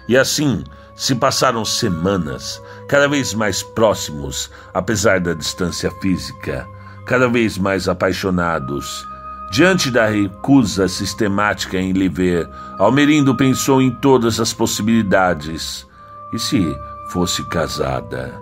E 0.08 0.16
assim 0.16 0.64
se 0.99 1.14
passaram 1.14 1.64
semanas, 1.64 2.61
cada 2.88 3.07
vez 3.07 3.33
mais 3.33 3.62
próximos, 3.62 4.50
apesar 4.75 5.21
da 5.21 5.33
distância 5.33 5.93
física, 5.93 6.69
cada 7.07 7.28
vez 7.28 7.57
mais 7.57 7.88
apaixonados. 7.88 9.07
Diante 9.52 9.93
da 9.93 10.07
recusa 10.07 10.88
sistemática 10.88 11.78
em 11.78 11.93
lhe 11.93 12.09
ver, 12.09 12.50
Almerindo 12.78 13.37
pensou 13.37 13.81
em 13.81 13.93
todas 13.93 14.40
as 14.40 14.52
possibilidades. 14.52 15.87
E 16.35 16.38
se 16.38 16.76
fosse 17.11 17.49
casada? 17.49 18.35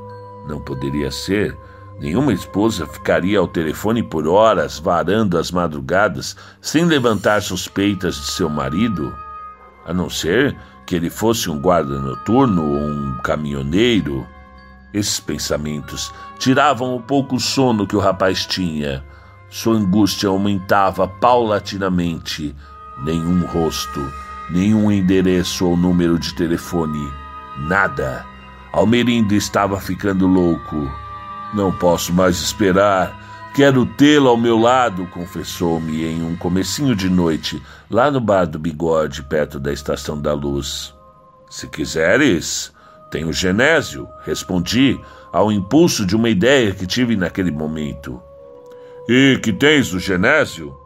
Não 0.48 0.58
poderia 0.58 1.10
ser. 1.10 1.54
Nenhuma 2.00 2.32
esposa 2.32 2.86
ficaria 2.86 3.38
ao 3.38 3.46
telefone 3.46 4.02
por 4.02 4.26
horas, 4.26 4.78
varando 4.78 5.36
as 5.36 5.50
madrugadas, 5.50 6.34
sem 6.60 6.86
levantar 6.86 7.42
suspeitas 7.42 8.16
de 8.16 8.26
seu 8.28 8.48
marido? 8.48 9.14
A 9.86 9.92
não 9.92 10.10
ser 10.10 10.56
que 10.86 10.94
ele 10.94 11.10
fosse 11.10 11.50
um 11.50 11.58
guarda 11.58 12.00
noturno 12.00 12.62
ou 12.62 12.80
um 12.80 13.18
caminhoneiro. 13.22 14.26
Esses 14.94 15.18
pensamentos 15.18 16.14
tiravam 16.38 16.94
o 16.94 17.02
pouco 17.02 17.38
sono 17.40 17.86
que 17.86 17.96
o 17.96 18.00
rapaz 18.00 18.46
tinha. 18.46 19.04
Sua 19.50 19.74
angústia 19.74 20.28
aumentava 20.28 21.06
paulatinamente. 21.08 22.54
Nenhum 23.04 23.44
rosto, 23.44 24.00
nenhum 24.48 24.90
endereço 24.90 25.66
ou 25.66 25.76
número 25.76 26.18
de 26.18 26.34
telefone. 26.34 27.10
Nada. 27.58 28.24
Almerindo 28.72 29.34
estava 29.34 29.80
ficando 29.80 30.26
louco. 30.26 30.90
Não 31.52 31.72
posso 31.72 32.12
mais 32.12 32.36
esperar. 32.40 33.26
Quero 33.54 33.86
tê-lo 33.86 34.28
ao 34.28 34.36
meu 34.36 34.58
lado, 34.58 35.06
confessou-me 35.06 36.04
em 36.04 36.22
um 36.22 36.36
comecinho 36.36 36.94
de 36.94 37.08
noite, 37.08 37.62
lá 37.90 38.10
no 38.10 38.20
bar 38.20 38.46
do 38.46 38.58
Bigode, 38.58 39.22
perto 39.22 39.58
da 39.58 39.72
Estação 39.72 40.20
da 40.20 40.32
Luz. 40.32 40.94
Se 41.48 41.68
quiseres, 41.68 42.72
tenho 43.10 43.32
Genésio, 43.32 44.08
respondi 44.24 45.00
ao 45.32 45.52
impulso 45.52 46.04
de 46.04 46.16
uma 46.16 46.28
ideia 46.28 46.72
que 46.72 46.86
tive 46.86 47.16
naquele 47.16 47.50
momento. 47.50 48.20
E 49.08 49.38
que 49.42 49.52
tens 49.52 49.92
o 49.92 50.00
Genésio? 50.00 50.76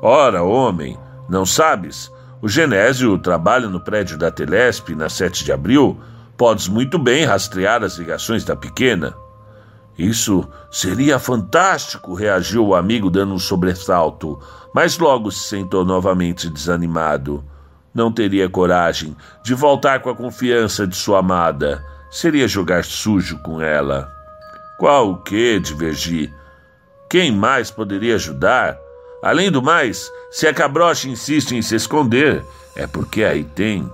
Ora, 0.00 0.42
homem, 0.42 0.98
não 1.28 1.44
sabes? 1.44 2.10
O 2.40 2.48
Genésio 2.48 3.18
trabalha 3.18 3.68
no 3.68 3.80
prédio 3.80 4.16
da 4.16 4.30
Telesp 4.30 4.90
na 4.94 5.08
7 5.08 5.44
de 5.44 5.52
abril. 5.52 5.98
Podes 6.36 6.68
muito 6.68 6.98
bem 6.98 7.24
rastrear 7.24 7.82
as 7.82 7.96
ligações 7.98 8.44
da 8.44 8.56
pequena. 8.56 9.14
Isso 9.98 10.48
seria 10.70 11.18
fantástico, 11.18 12.14
reagiu 12.14 12.68
o 12.68 12.74
amigo, 12.76 13.10
dando 13.10 13.34
um 13.34 13.38
sobressalto, 13.38 14.38
mas 14.72 14.96
logo 14.96 15.32
se 15.32 15.48
sentou 15.48 15.84
novamente 15.84 16.48
desanimado. 16.48 17.44
Não 17.92 18.12
teria 18.12 18.48
coragem 18.48 19.16
de 19.42 19.54
voltar 19.54 20.00
com 20.00 20.08
a 20.08 20.14
confiança 20.14 20.86
de 20.86 20.94
sua 20.94 21.18
amada. 21.18 21.84
Seria 22.12 22.46
jogar 22.46 22.84
sujo 22.84 23.38
com 23.42 23.60
ela. 23.60 24.08
Qual 24.78 25.10
o 25.10 25.16
que, 25.16 25.58
divergi? 25.58 26.32
Quem 27.10 27.32
mais 27.32 27.68
poderia 27.68 28.14
ajudar? 28.14 28.78
Além 29.20 29.50
do 29.50 29.60
mais, 29.60 30.08
se 30.30 30.46
a 30.46 30.54
cabrocha 30.54 31.08
insiste 31.08 31.56
em 31.56 31.62
se 31.62 31.74
esconder, 31.74 32.44
é 32.76 32.86
porque 32.86 33.24
aí 33.24 33.42
tem. 33.42 33.90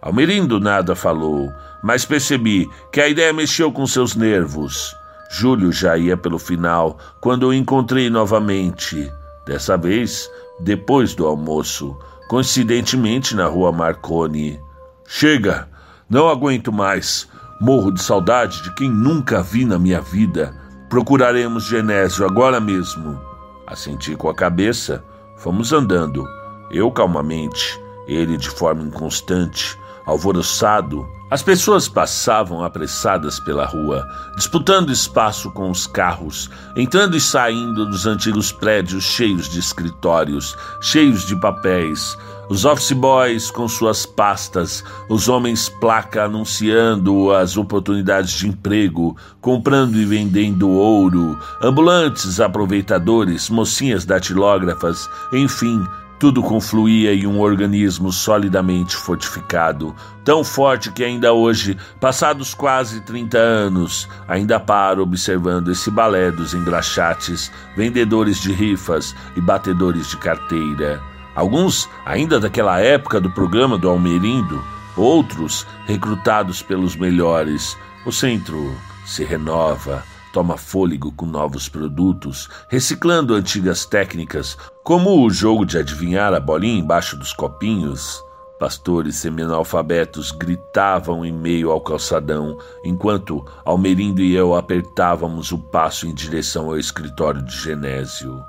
Almerindo 0.00 0.60
nada 0.60 0.94
falou, 0.94 1.52
mas 1.82 2.04
percebi 2.04 2.70
que 2.92 3.00
a 3.00 3.08
ideia 3.08 3.32
mexeu 3.32 3.72
com 3.72 3.84
seus 3.88 4.14
nervos. 4.14 4.96
Júlio 5.30 5.70
já 5.70 5.96
ia 5.96 6.16
pelo 6.16 6.38
final 6.38 6.98
quando 7.20 7.48
o 7.48 7.54
encontrei 7.54 8.08
novamente. 8.08 9.12
Dessa 9.46 9.76
vez, 9.76 10.30
depois 10.60 11.14
do 11.14 11.26
almoço, 11.26 11.96
coincidentemente 12.28 13.34
na 13.34 13.46
rua 13.46 13.72
Marconi. 13.72 14.60
Chega! 15.06 15.68
Não 16.08 16.28
aguento 16.28 16.72
mais. 16.72 17.28
Morro 17.60 17.90
de 17.90 18.00
saudade 18.00 18.62
de 18.62 18.74
quem 18.74 18.90
nunca 18.90 19.42
vi 19.42 19.64
na 19.64 19.78
minha 19.78 20.00
vida. 20.00 20.54
Procuraremos 20.88 21.64
Genésio 21.64 22.24
agora 22.24 22.60
mesmo. 22.60 23.20
Assenti 23.66 24.16
com 24.16 24.30
a 24.30 24.34
cabeça. 24.34 25.04
Fomos 25.36 25.72
andando. 25.72 26.26
Eu 26.70 26.90
calmamente, 26.90 27.78
ele 28.06 28.36
de 28.36 28.48
forma 28.48 28.82
inconstante, 28.82 29.78
alvoroçado, 30.06 31.06
as 31.30 31.42
pessoas 31.42 31.88
passavam 31.88 32.64
apressadas 32.64 33.38
pela 33.38 33.66
rua, 33.66 34.08
disputando 34.36 34.90
espaço 34.90 35.50
com 35.50 35.70
os 35.70 35.86
carros, 35.86 36.50
entrando 36.74 37.16
e 37.16 37.20
saindo 37.20 37.84
dos 37.84 38.06
antigos 38.06 38.50
prédios 38.50 39.04
cheios 39.04 39.48
de 39.48 39.58
escritórios, 39.58 40.56
cheios 40.80 41.26
de 41.26 41.38
papéis, 41.38 42.16
os 42.48 42.64
office 42.64 42.92
boys 42.92 43.50
com 43.50 43.68
suas 43.68 44.06
pastas, 44.06 44.82
os 45.10 45.28
homens 45.28 45.68
placa 45.68 46.24
anunciando 46.24 47.30
as 47.30 47.58
oportunidades 47.58 48.32
de 48.32 48.48
emprego, 48.48 49.14
comprando 49.38 49.96
e 49.96 50.04
vendendo 50.06 50.70
ouro, 50.70 51.38
ambulantes 51.62 52.40
aproveitadores, 52.40 53.50
mocinhas 53.50 54.06
datilógrafas, 54.06 55.10
enfim, 55.30 55.86
tudo 56.18 56.42
confluía 56.42 57.14
em 57.14 57.26
um 57.26 57.40
organismo 57.40 58.12
solidamente 58.12 58.96
fortificado, 58.96 59.94
tão 60.24 60.42
forte 60.42 60.90
que 60.90 61.04
ainda 61.04 61.32
hoje, 61.32 61.76
passados 62.00 62.54
quase 62.54 63.00
30 63.02 63.38
anos, 63.38 64.08
ainda 64.26 64.58
paro 64.58 65.02
observando 65.02 65.70
esse 65.70 65.90
balé 65.90 66.30
dos 66.30 66.54
engraxates, 66.54 67.52
vendedores 67.76 68.40
de 68.40 68.52
rifas 68.52 69.14
e 69.36 69.40
batedores 69.40 70.08
de 70.08 70.16
carteira. 70.16 71.00
Alguns 71.36 71.88
ainda 72.04 72.40
daquela 72.40 72.80
época 72.80 73.20
do 73.20 73.30
programa 73.30 73.78
do 73.78 73.88
Almerindo, 73.88 74.60
outros 74.96 75.64
recrutados 75.86 76.62
pelos 76.62 76.96
melhores. 76.96 77.78
O 78.04 78.10
centro 78.10 78.76
se 79.06 79.22
renova, 79.24 80.02
toma 80.38 80.56
fôlego 80.56 81.10
com 81.10 81.26
novos 81.26 81.68
produtos, 81.68 82.48
reciclando 82.68 83.34
antigas 83.34 83.84
técnicas, 83.84 84.56
como 84.84 85.20
o 85.20 85.28
jogo 85.28 85.66
de 85.66 85.76
adivinhar 85.76 86.32
a 86.32 86.38
bolinha 86.38 86.78
embaixo 86.78 87.16
dos 87.16 87.32
copinhos. 87.32 88.22
Pastores 88.56 89.16
semi-analfabetos 89.16 90.30
gritavam 90.30 91.24
em 91.24 91.32
meio 91.32 91.72
ao 91.72 91.80
calçadão, 91.80 92.56
enquanto 92.84 93.44
Almerindo 93.64 94.22
e 94.22 94.32
eu 94.32 94.54
apertávamos 94.54 95.50
o 95.50 95.58
passo 95.58 96.06
em 96.06 96.14
direção 96.14 96.66
ao 96.66 96.78
escritório 96.78 97.42
de 97.42 97.56
Genésio. 97.56 98.40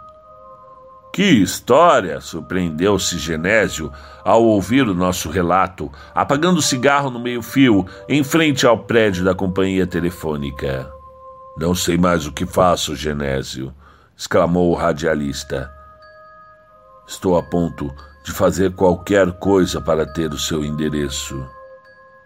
Que 1.11 1.23
história! 1.23 2.21
surpreendeu-se 2.21 3.17
Genésio 3.17 3.91
ao 4.23 4.43
ouvir 4.43 4.87
o 4.87 4.93
nosso 4.93 5.27
relato, 5.27 5.91
apagando 6.13 6.59
o 6.59 6.61
cigarro 6.61 7.09
no 7.09 7.19
meio-fio 7.19 7.83
em 8.07 8.23
frente 8.23 8.67
ao 8.67 8.77
prédio 8.77 9.25
da 9.25 9.33
companhia 9.33 9.87
telefônica. 9.87 10.98
Não 11.59 11.75
sei 11.75 11.97
mais 11.97 12.25
o 12.25 12.31
que 12.31 12.45
faço, 12.45 12.95
Genésio, 12.95 13.73
exclamou 14.17 14.71
o 14.71 14.75
radialista. 14.75 15.69
Estou 17.05 17.37
a 17.37 17.43
ponto 17.43 17.93
de 18.23 18.31
fazer 18.31 18.71
qualquer 18.71 19.29
coisa 19.33 19.81
para 19.81 20.05
ter 20.05 20.31
o 20.31 20.37
seu 20.37 20.63
endereço. 20.63 21.45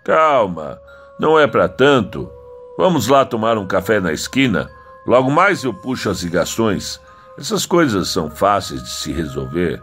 Calma, 0.06 0.80
não 1.19 1.39
é 1.39 1.48
para 1.48 1.67
tanto. 1.67 2.30
Vamos 2.78 3.08
lá 3.08 3.26
tomar 3.26 3.58
um 3.58 3.65
café 3.65 4.00
na 4.00 4.13
esquina. 4.13 4.69
Logo 5.04 5.32
mais 5.32 5.63
eu 5.63 5.74
puxo 5.74 6.12
as 6.12 6.22
ligações. 6.22 7.02
Essas 7.36 7.65
coisas 7.65 8.10
são 8.10 8.30
fáceis 8.30 8.84
de 8.84 8.89
se 8.89 9.12
resolver. 9.12 9.82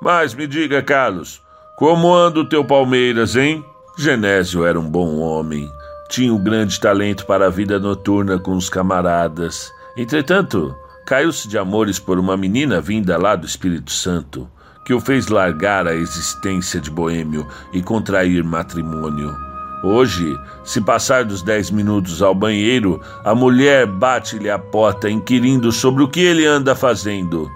Mas 0.00 0.32
me 0.32 0.46
diga, 0.46 0.82
Carlos, 0.82 1.42
como 1.76 2.14
anda 2.14 2.40
o 2.40 2.48
teu 2.48 2.64
Palmeiras, 2.64 3.36
hein? 3.36 3.62
Genésio 3.98 4.64
era 4.64 4.80
um 4.80 4.88
bom 4.88 5.18
homem, 5.18 5.70
tinha 6.08 6.32
um 6.32 6.42
grande 6.42 6.78
talento 6.80 7.26
para 7.26 7.46
a 7.46 7.50
vida 7.50 7.78
noturna 7.78 8.38
com 8.38 8.56
os 8.56 8.68
camaradas. 8.68 9.72
Entretanto, 9.96 10.74
caiu-se 11.04 11.48
de 11.48 11.58
amores 11.58 11.98
por 11.98 12.18
uma 12.18 12.36
menina 12.36 12.80
vinda 12.80 13.16
lá 13.16 13.36
do 13.36 13.46
Espírito 13.46 13.90
Santo, 13.90 14.48
que 14.84 14.94
o 14.94 15.00
fez 15.00 15.28
largar 15.28 15.86
a 15.86 15.94
existência 15.94 16.80
de 16.80 16.90
boêmio 16.90 17.46
e 17.72 17.82
contrair 17.82 18.44
matrimônio. 18.44 19.34
Hoje, 19.82 20.38
se 20.64 20.80
passar 20.80 21.24
dos 21.24 21.42
dez 21.42 21.70
minutos 21.70 22.22
ao 22.22 22.34
banheiro, 22.34 23.00
a 23.24 23.34
mulher 23.34 23.86
bate-lhe 23.86 24.50
a 24.50 24.58
porta 24.58 25.08
inquirindo 25.08 25.70
sobre 25.70 26.02
o 26.02 26.08
que 26.08 26.20
ele 26.20 26.46
anda 26.46 26.74
fazendo. 26.74 27.50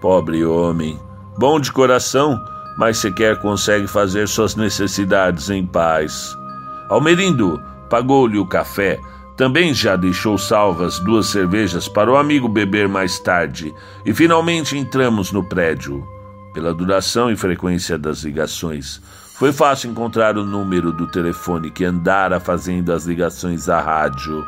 Pobre 0.00 0.44
homem, 0.44 0.98
bom 1.38 1.60
de 1.60 1.70
coração, 1.70 2.38
mas 2.76 2.98
sequer 2.98 3.40
consegue 3.40 3.86
fazer 3.86 4.26
suas 4.26 4.56
necessidades 4.56 5.48
em 5.48 5.64
paz. 5.64 6.36
Almerindo 6.88 7.62
pagou-lhe 7.90 8.38
o 8.38 8.46
café, 8.46 8.98
também 9.36 9.74
já 9.74 9.96
deixou 9.96 10.38
salvas 10.38 10.98
duas 11.00 11.26
cervejas 11.26 11.88
para 11.88 12.10
o 12.10 12.16
amigo 12.16 12.48
beber 12.48 12.88
mais 12.88 13.18
tarde, 13.18 13.74
e 14.06 14.14
finalmente 14.14 14.78
entramos 14.78 15.32
no 15.32 15.42
prédio. 15.42 16.06
Pela 16.54 16.72
duração 16.72 17.30
e 17.30 17.36
frequência 17.36 17.98
das 17.98 18.22
ligações, 18.22 19.00
foi 19.38 19.52
fácil 19.52 19.90
encontrar 19.90 20.36
o 20.36 20.44
número 20.44 20.92
do 20.92 21.06
telefone 21.06 21.70
que 21.70 21.84
andara 21.84 22.38
fazendo 22.38 22.92
as 22.92 23.06
ligações 23.06 23.68
à 23.68 23.80
rádio. 23.80 24.46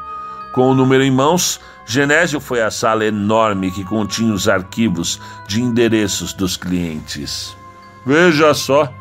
Com 0.52 0.70
o 0.70 0.74
número 0.74 1.02
em 1.02 1.10
mãos, 1.10 1.58
Genésio 1.86 2.38
foi 2.40 2.60
à 2.60 2.70
sala 2.70 3.04
enorme 3.04 3.70
que 3.70 3.84
continha 3.84 4.34
os 4.34 4.48
arquivos 4.48 5.18
de 5.48 5.62
endereços 5.62 6.34
dos 6.34 6.56
clientes. 6.56 7.56
Veja 8.04 8.52
só, 8.52 8.92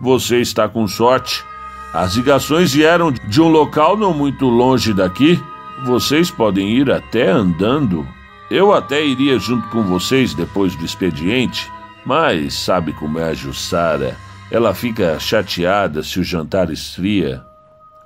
você 0.00 0.38
está 0.40 0.68
com 0.68 0.86
sorte. 0.86 1.44
As 1.92 2.14
ligações 2.14 2.72
vieram 2.72 3.12
de 3.12 3.40
um 3.40 3.48
local 3.48 3.98
não 3.98 4.14
muito 4.14 4.46
longe 4.46 4.94
daqui. 4.94 5.38
Vocês 5.84 6.30
podem 6.30 6.70
ir 6.70 6.90
até 6.90 7.30
andando. 7.30 8.06
Eu 8.50 8.72
até 8.72 9.04
iria 9.04 9.38
junto 9.38 9.68
com 9.68 9.82
vocês 9.82 10.32
depois 10.32 10.74
do 10.74 10.84
expediente, 10.84 11.70
mas 12.04 12.54
sabe 12.54 12.94
como 12.94 13.18
é 13.18 13.24
a 13.24 13.34
Jussara. 13.34 14.16
Ela 14.50 14.74
fica 14.74 15.18
chateada 15.20 16.02
se 16.02 16.18
o 16.18 16.24
jantar 16.24 16.70
esfria. 16.70 17.44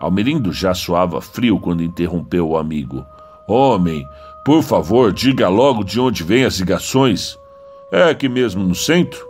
Almerindo 0.01 0.53
já 0.53 0.75
soava 0.75 1.21
frio 1.21 1.61
quando 1.61 1.83
interrompeu 1.83 2.49
o 2.49 2.59
amigo. 2.59 3.07
Homem, 3.47 4.05
por 4.45 4.63
favor, 4.63 5.13
diga 5.13 5.49
logo 5.49 5.85
de 5.85 6.01
onde 6.01 6.25
vêm 6.25 6.45
as 6.45 6.59
ligações. 6.59 7.39
É 7.93 8.11
aqui 8.11 8.29
mesmo 8.29 8.65
no 8.65 8.75
centro? 8.75 9.25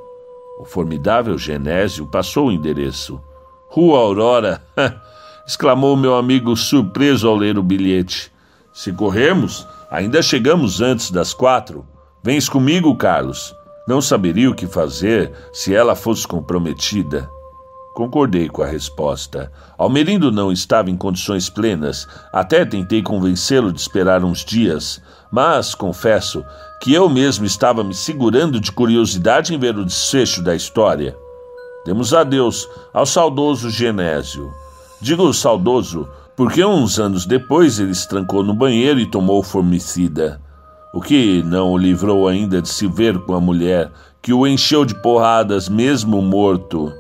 O 0.58 0.64
formidável 0.64 1.36
Genésio 1.36 2.06
passou 2.06 2.48
o 2.48 2.52
endereço. 2.52 3.20
Rua 3.68 3.98
Aurora, 3.98 4.62
exclamou 5.46 5.96
meu 5.96 6.16
amigo 6.16 6.56
surpreso 6.56 7.28
ao 7.28 7.36
ler 7.36 7.58
o 7.58 7.62
bilhete. 7.62 8.32
Se 8.72 8.92
corrermos, 8.92 9.66
ainda 9.90 10.22
chegamos 10.22 10.80
antes 10.80 11.10
das 11.10 11.32
quatro. 11.32 11.86
Vens 12.22 12.48
comigo, 12.48 12.94
Carlos. 12.96 13.54
Não 13.86 14.00
saberia 14.00 14.50
o 14.50 14.54
que 14.54 14.66
fazer 14.66 15.32
se 15.52 15.74
ela 15.74 15.94
fosse 15.94 16.26
comprometida. 16.26 17.30
Concordei 17.94 18.48
com 18.48 18.62
a 18.62 18.66
resposta. 18.66 19.50
Almerindo 19.78 20.30
não 20.30 20.52
estava 20.52 20.90
em 20.90 20.96
condições 20.96 21.48
plenas. 21.48 22.06
Até 22.32 22.64
tentei 22.64 23.02
convencê-lo 23.02 23.72
de 23.72 23.80
esperar 23.80 24.22
uns 24.22 24.44
dias, 24.44 25.00
mas 25.30 25.74
confesso 25.74 26.44
que 26.82 26.92
eu 26.92 27.08
mesmo 27.08 27.46
estava 27.46 27.82
me 27.82 27.94
segurando 27.94 28.60
de 28.60 28.70
curiosidade 28.70 29.54
em 29.54 29.58
ver 29.58 29.78
o 29.78 29.84
desfecho 29.84 30.42
da 30.42 30.54
história. 30.54 31.16
Demos 31.86 32.12
adeus 32.12 32.68
ao 32.92 33.06
saudoso 33.06 33.70
Genésio. 33.70 34.52
Digo 35.00 35.32
saudoso 35.32 36.06
porque 36.36 36.62
uns 36.62 36.98
anos 36.98 37.24
depois 37.24 37.80
ele 37.80 37.94
se 37.94 38.06
trancou 38.06 38.42
no 38.42 38.52
banheiro 38.52 39.00
e 39.00 39.10
tomou 39.10 39.42
formicida 39.42 40.38
o 40.96 41.00
que 41.02 41.42
não 41.42 41.72
o 41.72 41.76
livrou 41.76 42.26
ainda 42.26 42.62
de 42.62 42.70
se 42.70 42.86
ver 42.86 43.18
com 43.20 43.34
a 43.34 43.40
mulher 43.40 43.92
que 44.22 44.32
o 44.32 44.46
encheu 44.46 44.82
de 44.82 44.94
porradas, 45.02 45.68
mesmo 45.68 46.22
morto. 46.22 46.90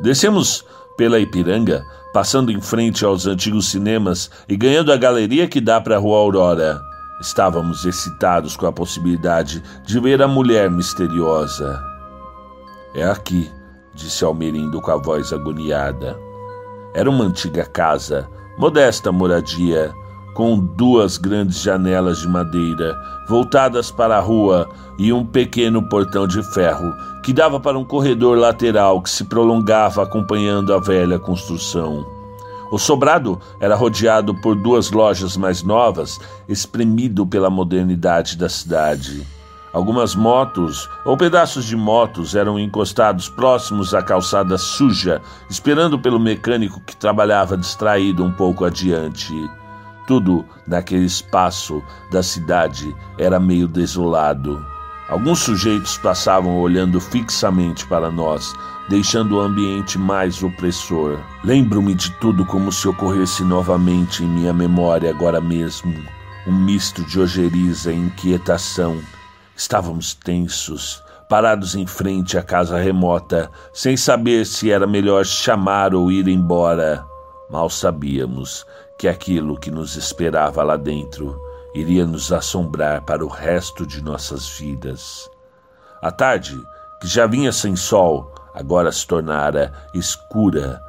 Descemos 0.00 0.64
pela 0.96 1.18
Ipiranga, 1.18 1.84
passando 2.12 2.52
em 2.52 2.60
frente 2.60 3.04
aos 3.04 3.26
antigos 3.26 3.68
cinemas 3.72 4.30
e 4.48 4.56
ganhando 4.56 4.92
a 4.92 4.96
galeria 4.96 5.48
que 5.48 5.60
dá 5.60 5.80
para 5.80 5.96
a 5.96 5.98
Rua 5.98 6.18
Aurora. 6.18 6.80
Estávamos 7.20 7.84
excitados 7.84 8.56
com 8.56 8.66
a 8.66 8.72
possibilidade 8.72 9.60
de 9.84 9.98
ver 9.98 10.22
a 10.22 10.28
mulher 10.28 10.70
misteriosa. 10.70 11.82
É 12.94 13.02
aqui, 13.02 13.50
disse 13.94 14.24
Almerindo 14.24 14.80
com 14.80 14.90
a 14.90 14.96
voz 14.96 15.32
agoniada. 15.32 16.18
Era 16.94 17.08
uma 17.08 17.24
antiga 17.24 17.64
casa, 17.64 18.28
modesta 18.58 19.10
moradia, 19.10 19.92
com 20.34 20.58
duas 20.58 21.16
grandes 21.16 21.62
janelas 21.62 22.18
de 22.18 22.28
madeira 22.28 22.96
voltadas 23.28 23.90
para 23.90 24.16
a 24.16 24.20
rua 24.20 24.68
e 24.98 25.12
um 25.12 25.24
pequeno 25.24 25.88
portão 25.88 26.26
de 26.26 26.42
ferro 26.52 26.92
que 27.22 27.32
dava 27.32 27.58
para 27.58 27.78
um 27.78 27.84
corredor 27.84 28.36
lateral 28.36 29.00
que 29.00 29.08
se 29.08 29.24
prolongava 29.24 30.02
acompanhando 30.02 30.74
a 30.74 30.78
velha 30.78 31.18
construção. 31.18 32.04
O 32.70 32.78
sobrado 32.78 33.40
era 33.60 33.76
rodeado 33.76 34.34
por 34.34 34.56
duas 34.56 34.90
lojas 34.90 35.36
mais 35.36 35.62
novas, 35.62 36.20
espremido 36.48 37.24
pela 37.26 37.48
modernidade 37.48 38.36
da 38.36 38.48
cidade. 38.48 39.24
Algumas 39.74 40.14
motos 40.14 40.88
ou 41.04 41.16
pedaços 41.16 41.64
de 41.64 41.74
motos 41.74 42.36
eram 42.36 42.56
encostados 42.60 43.28
próximos 43.28 43.92
à 43.92 44.00
calçada 44.00 44.56
suja, 44.56 45.20
esperando 45.50 45.98
pelo 45.98 46.20
mecânico 46.20 46.80
que 46.80 46.96
trabalhava 46.96 47.56
distraído 47.56 48.24
um 48.24 48.30
pouco 48.30 48.64
adiante. 48.64 49.34
Tudo 50.06 50.44
naquele 50.64 51.04
espaço 51.04 51.82
da 52.12 52.22
cidade 52.22 52.94
era 53.18 53.40
meio 53.40 53.66
desolado. 53.66 54.64
Alguns 55.08 55.40
sujeitos 55.40 55.98
passavam 55.98 56.60
olhando 56.60 57.00
fixamente 57.00 57.84
para 57.84 58.12
nós, 58.12 58.54
deixando 58.88 59.36
o 59.36 59.40
ambiente 59.40 59.98
mais 59.98 60.40
opressor. 60.40 61.18
Lembro-me 61.42 61.96
de 61.96 62.12
tudo 62.12 62.46
como 62.46 62.70
se 62.70 62.86
ocorresse 62.86 63.42
novamente 63.42 64.22
em 64.22 64.28
minha 64.28 64.52
memória 64.52 65.10
agora 65.10 65.40
mesmo. 65.40 65.92
Um 66.46 66.54
misto 66.54 67.02
de 67.02 67.18
ojeriza 67.18 67.92
e 67.92 67.96
inquietação. 67.96 69.02
Estávamos 69.56 70.14
tensos, 70.14 71.00
parados 71.28 71.76
em 71.76 71.86
frente 71.86 72.36
à 72.36 72.42
casa 72.42 72.76
remota, 72.76 73.48
sem 73.72 73.96
saber 73.96 74.44
se 74.44 74.70
era 74.70 74.84
melhor 74.84 75.24
chamar 75.24 75.94
ou 75.94 76.10
ir 76.10 76.26
embora. 76.26 77.06
Mal 77.48 77.70
sabíamos 77.70 78.66
que 78.98 79.06
aquilo 79.06 79.58
que 79.58 79.70
nos 79.70 79.94
esperava 79.96 80.62
lá 80.64 80.76
dentro 80.76 81.40
iria 81.72 82.04
nos 82.04 82.32
assombrar 82.32 83.02
para 83.02 83.24
o 83.24 83.28
resto 83.28 83.86
de 83.86 84.02
nossas 84.02 84.48
vidas. 84.48 85.30
A 86.02 86.10
tarde, 86.10 86.60
que 87.00 87.06
já 87.06 87.26
vinha 87.26 87.52
sem 87.52 87.76
sol, 87.76 88.34
agora 88.54 88.90
se 88.90 89.06
tornara 89.06 89.72
escura 89.94 90.82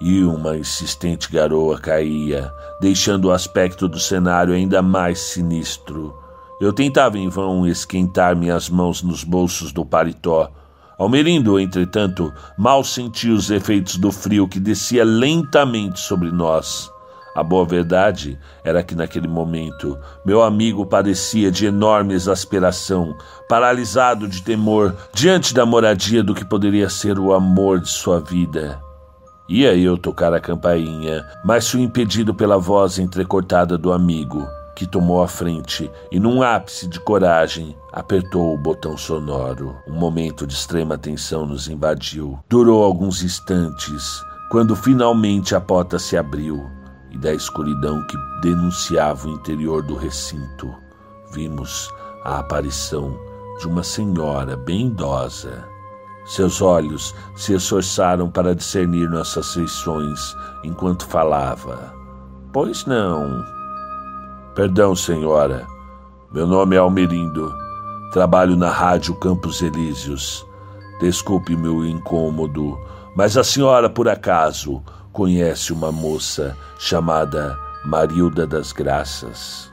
e 0.00 0.22
uma 0.22 0.56
insistente 0.56 1.30
garoa 1.30 1.80
caía, 1.80 2.52
deixando 2.80 3.26
o 3.26 3.32
aspecto 3.32 3.88
do 3.88 3.98
cenário 3.98 4.54
ainda 4.54 4.80
mais 4.80 5.18
sinistro. 5.18 6.25
Eu 6.58 6.72
tentava 6.72 7.18
em 7.18 7.28
vão 7.28 7.66
esquentar 7.66 8.34
minhas 8.34 8.70
mãos 8.70 9.02
nos 9.02 9.22
bolsos 9.22 9.72
do 9.72 9.84
paletó. 9.84 10.50
Almerindo, 10.98 11.60
entretanto, 11.60 12.32
mal 12.56 12.82
sentia 12.82 13.34
os 13.34 13.50
efeitos 13.50 13.98
do 13.98 14.10
frio 14.10 14.48
que 14.48 14.58
descia 14.58 15.04
lentamente 15.04 16.00
sobre 16.00 16.30
nós. 16.30 16.90
A 17.34 17.42
boa 17.42 17.66
verdade 17.66 18.38
era 18.64 18.82
que 18.82 18.94
naquele 18.94 19.28
momento 19.28 19.98
meu 20.24 20.42
amigo 20.42 20.86
padecia 20.86 21.50
de 21.50 21.66
enorme 21.66 22.14
exasperação, 22.14 23.14
paralisado 23.46 24.26
de 24.26 24.42
temor 24.42 24.96
diante 25.12 25.52
da 25.52 25.66
moradia 25.66 26.22
do 26.22 26.34
que 26.34 26.46
poderia 26.46 26.88
ser 26.88 27.18
o 27.18 27.34
amor 27.34 27.80
de 27.80 27.90
sua 27.90 28.18
vida. 28.18 28.80
Ia 29.46 29.76
eu 29.76 29.98
tocar 29.98 30.32
a 30.32 30.40
campainha, 30.40 31.22
mas 31.44 31.68
fui 31.70 31.82
impedido 31.82 32.34
pela 32.34 32.56
voz 32.56 32.98
entrecortada 32.98 33.76
do 33.76 33.92
amigo, 33.92 34.48
que 34.76 34.86
tomou 34.86 35.22
a 35.22 35.26
frente 35.26 35.90
e, 36.12 36.20
num 36.20 36.42
ápice 36.42 36.86
de 36.86 37.00
coragem, 37.00 37.74
apertou 37.90 38.54
o 38.54 38.58
botão 38.58 38.96
sonoro. 38.96 39.74
Um 39.88 39.94
momento 39.94 40.46
de 40.46 40.52
extrema 40.52 40.98
tensão 40.98 41.46
nos 41.46 41.66
invadiu. 41.66 42.38
Durou 42.46 42.84
alguns 42.84 43.22
instantes, 43.22 44.22
quando 44.50 44.76
finalmente 44.76 45.56
a 45.56 45.60
porta 45.60 45.98
se 45.98 46.16
abriu 46.16 46.70
e 47.10 47.16
da 47.16 47.32
escuridão 47.32 48.06
que 48.06 48.16
denunciava 48.42 49.26
o 49.26 49.32
interior 49.32 49.82
do 49.82 49.96
recinto, 49.96 50.72
vimos 51.32 51.90
a 52.22 52.38
aparição 52.40 53.18
de 53.58 53.66
uma 53.66 53.82
senhora 53.82 54.58
bem 54.58 54.88
idosa. 54.88 55.66
Seus 56.26 56.60
olhos 56.60 57.14
se 57.34 57.54
esforçaram 57.54 58.28
para 58.28 58.54
discernir 58.54 59.08
nossas 59.08 59.54
feições 59.54 60.34
enquanto 60.62 61.06
falava. 61.06 61.94
Pois 62.52 62.84
não. 62.84 63.55
Perdão, 64.56 64.96
senhora. 64.96 65.66
Meu 66.32 66.46
nome 66.46 66.76
é 66.76 66.78
Almerindo. 66.78 67.54
Trabalho 68.10 68.56
na 68.56 68.70
rádio 68.70 69.14
Campos 69.14 69.60
Elíseos. 69.60 70.46
Desculpe 70.98 71.54
meu 71.54 71.84
incômodo, 71.84 72.80
mas 73.14 73.36
a 73.36 73.44
senhora, 73.44 73.90
por 73.90 74.08
acaso, 74.08 74.82
conhece 75.12 75.74
uma 75.74 75.92
moça 75.92 76.56
chamada 76.78 77.54
Marilda 77.84 78.46
das 78.46 78.72
Graças. 78.72 79.70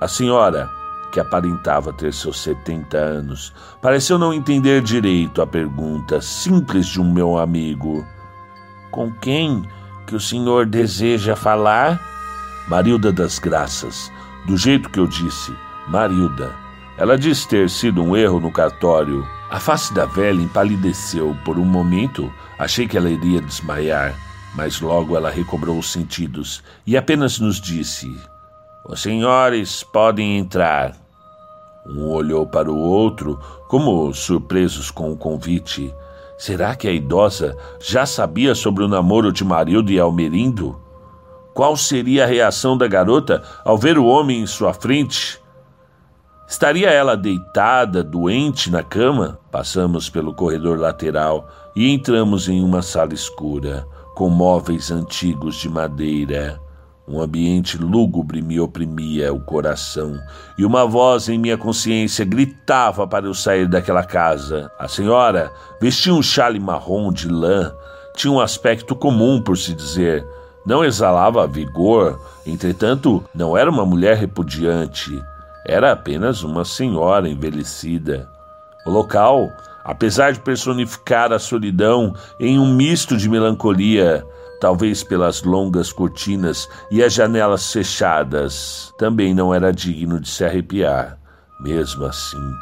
A 0.00 0.08
senhora, 0.08 0.70
que 1.12 1.20
aparentava 1.20 1.92
ter 1.92 2.14
seus 2.14 2.40
70 2.40 2.96
anos, 2.96 3.52
pareceu 3.82 4.18
não 4.18 4.32
entender 4.32 4.80
direito 4.80 5.42
a 5.42 5.46
pergunta 5.46 6.22
simples 6.22 6.86
de 6.86 7.02
um 7.02 7.12
meu 7.12 7.36
amigo. 7.36 8.02
Com 8.90 9.12
quem 9.12 9.62
que 10.06 10.16
o 10.16 10.20
senhor 10.20 10.64
deseja 10.64 11.36
falar? 11.36 12.15
Marilda 12.68 13.12
das 13.12 13.38
Graças, 13.38 14.10
do 14.46 14.56
jeito 14.56 14.90
que 14.90 15.00
eu 15.00 15.06
disse, 15.06 15.52
Marilda. 15.88 16.54
Ela 16.98 17.18
disse 17.18 17.48
ter 17.48 17.68
sido 17.70 18.02
um 18.02 18.16
erro 18.16 18.40
no 18.40 18.50
cartório. 18.50 19.26
A 19.50 19.60
face 19.60 19.92
da 19.92 20.06
velha 20.06 20.40
empalideceu 20.40 21.36
por 21.44 21.58
um 21.58 21.64
momento. 21.64 22.32
Achei 22.58 22.88
que 22.88 22.96
ela 22.96 23.10
iria 23.10 23.40
desmaiar 23.40 24.14
mas 24.56 24.80
logo 24.80 25.14
ela 25.14 25.30
recobrou 25.30 25.78
os 25.78 25.92
sentidos 25.92 26.64
e 26.86 26.96
apenas 26.96 27.38
nos 27.38 27.60
disse: 27.60 28.10
Os 28.88 29.02
senhores 29.02 29.84
podem 29.84 30.38
entrar. 30.38 30.96
Um 31.86 32.08
olhou 32.08 32.46
para 32.46 32.72
o 32.72 32.76
outro, 32.76 33.38
como 33.68 34.12
surpresos 34.12 34.90
com 34.90 35.12
o 35.12 35.16
convite. 35.16 35.94
Será 36.38 36.74
que 36.74 36.88
a 36.88 36.92
idosa 36.92 37.56
já 37.80 38.04
sabia 38.04 38.54
sobre 38.54 38.82
o 38.82 38.88
namoro 38.88 39.32
de 39.32 39.44
Marildo 39.44 39.92
e 39.92 40.00
Almerindo? 40.00 40.80
Qual 41.56 41.74
seria 41.74 42.24
a 42.24 42.26
reação 42.26 42.76
da 42.76 42.86
garota 42.86 43.42
ao 43.64 43.78
ver 43.78 43.96
o 43.96 44.04
homem 44.04 44.42
em 44.42 44.46
sua 44.46 44.74
frente? 44.74 45.40
Estaria 46.46 46.90
ela 46.90 47.16
deitada, 47.16 48.04
doente 48.04 48.70
na 48.70 48.82
cama? 48.82 49.38
Passamos 49.50 50.10
pelo 50.10 50.34
corredor 50.34 50.78
lateral 50.78 51.48
e 51.74 51.90
entramos 51.90 52.46
em 52.46 52.62
uma 52.62 52.82
sala 52.82 53.14
escura 53.14 53.86
com 54.14 54.28
móveis 54.28 54.90
antigos 54.90 55.56
de 55.56 55.70
madeira. 55.70 56.60
Um 57.08 57.22
ambiente 57.22 57.78
lúgubre 57.78 58.42
me 58.42 58.60
oprimia 58.60 59.32
o 59.32 59.40
coração, 59.40 60.20
e 60.58 60.64
uma 60.64 60.84
voz 60.84 61.26
em 61.30 61.38
minha 61.38 61.56
consciência 61.56 62.26
gritava 62.26 63.08
para 63.08 63.24
eu 63.24 63.32
sair 63.32 63.66
daquela 63.66 64.04
casa. 64.04 64.70
A 64.78 64.88
senhora 64.88 65.50
vestia 65.80 66.12
um 66.12 66.22
chale 66.22 66.60
marrom 66.60 67.10
de 67.10 67.30
lã, 67.30 67.72
tinha 68.14 68.30
um 68.30 68.40
aspecto 68.40 68.94
comum, 68.94 69.40
por 69.40 69.56
se 69.56 69.72
dizer. 69.72 70.26
Não 70.66 70.84
exalava 70.84 71.46
vigor, 71.46 72.20
entretanto, 72.44 73.24
não 73.32 73.56
era 73.56 73.70
uma 73.70 73.86
mulher 73.86 74.16
repudiante, 74.16 75.22
era 75.64 75.92
apenas 75.92 76.42
uma 76.42 76.64
senhora 76.64 77.28
envelhecida. 77.28 78.28
O 78.84 78.90
local 78.90 79.48
apesar 79.86 80.32
de 80.32 80.40
personificar 80.40 81.32
a 81.32 81.38
solidão 81.38 82.12
em 82.40 82.58
um 82.58 82.74
misto 82.74 83.16
de 83.16 83.28
melancolia, 83.28 84.26
talvez 84.60 85.04
pelas 85.04 85.44
longas 85.44 85.92
cortinas 85.92 86.68
e 86.90 87.04
as 87.04 87.12
janelas 87.12 87.72
fechadas, 87.72 88.92
também 88.98 89.32
não 89.32 89.54
era 89.54 89.72
digno 89.72 90.18
de 90.18 90.28
se 90.28 90.44
arrepiar. 90.44 91.16
Mesmo 91.60 92.04
assim, 92.04 92.52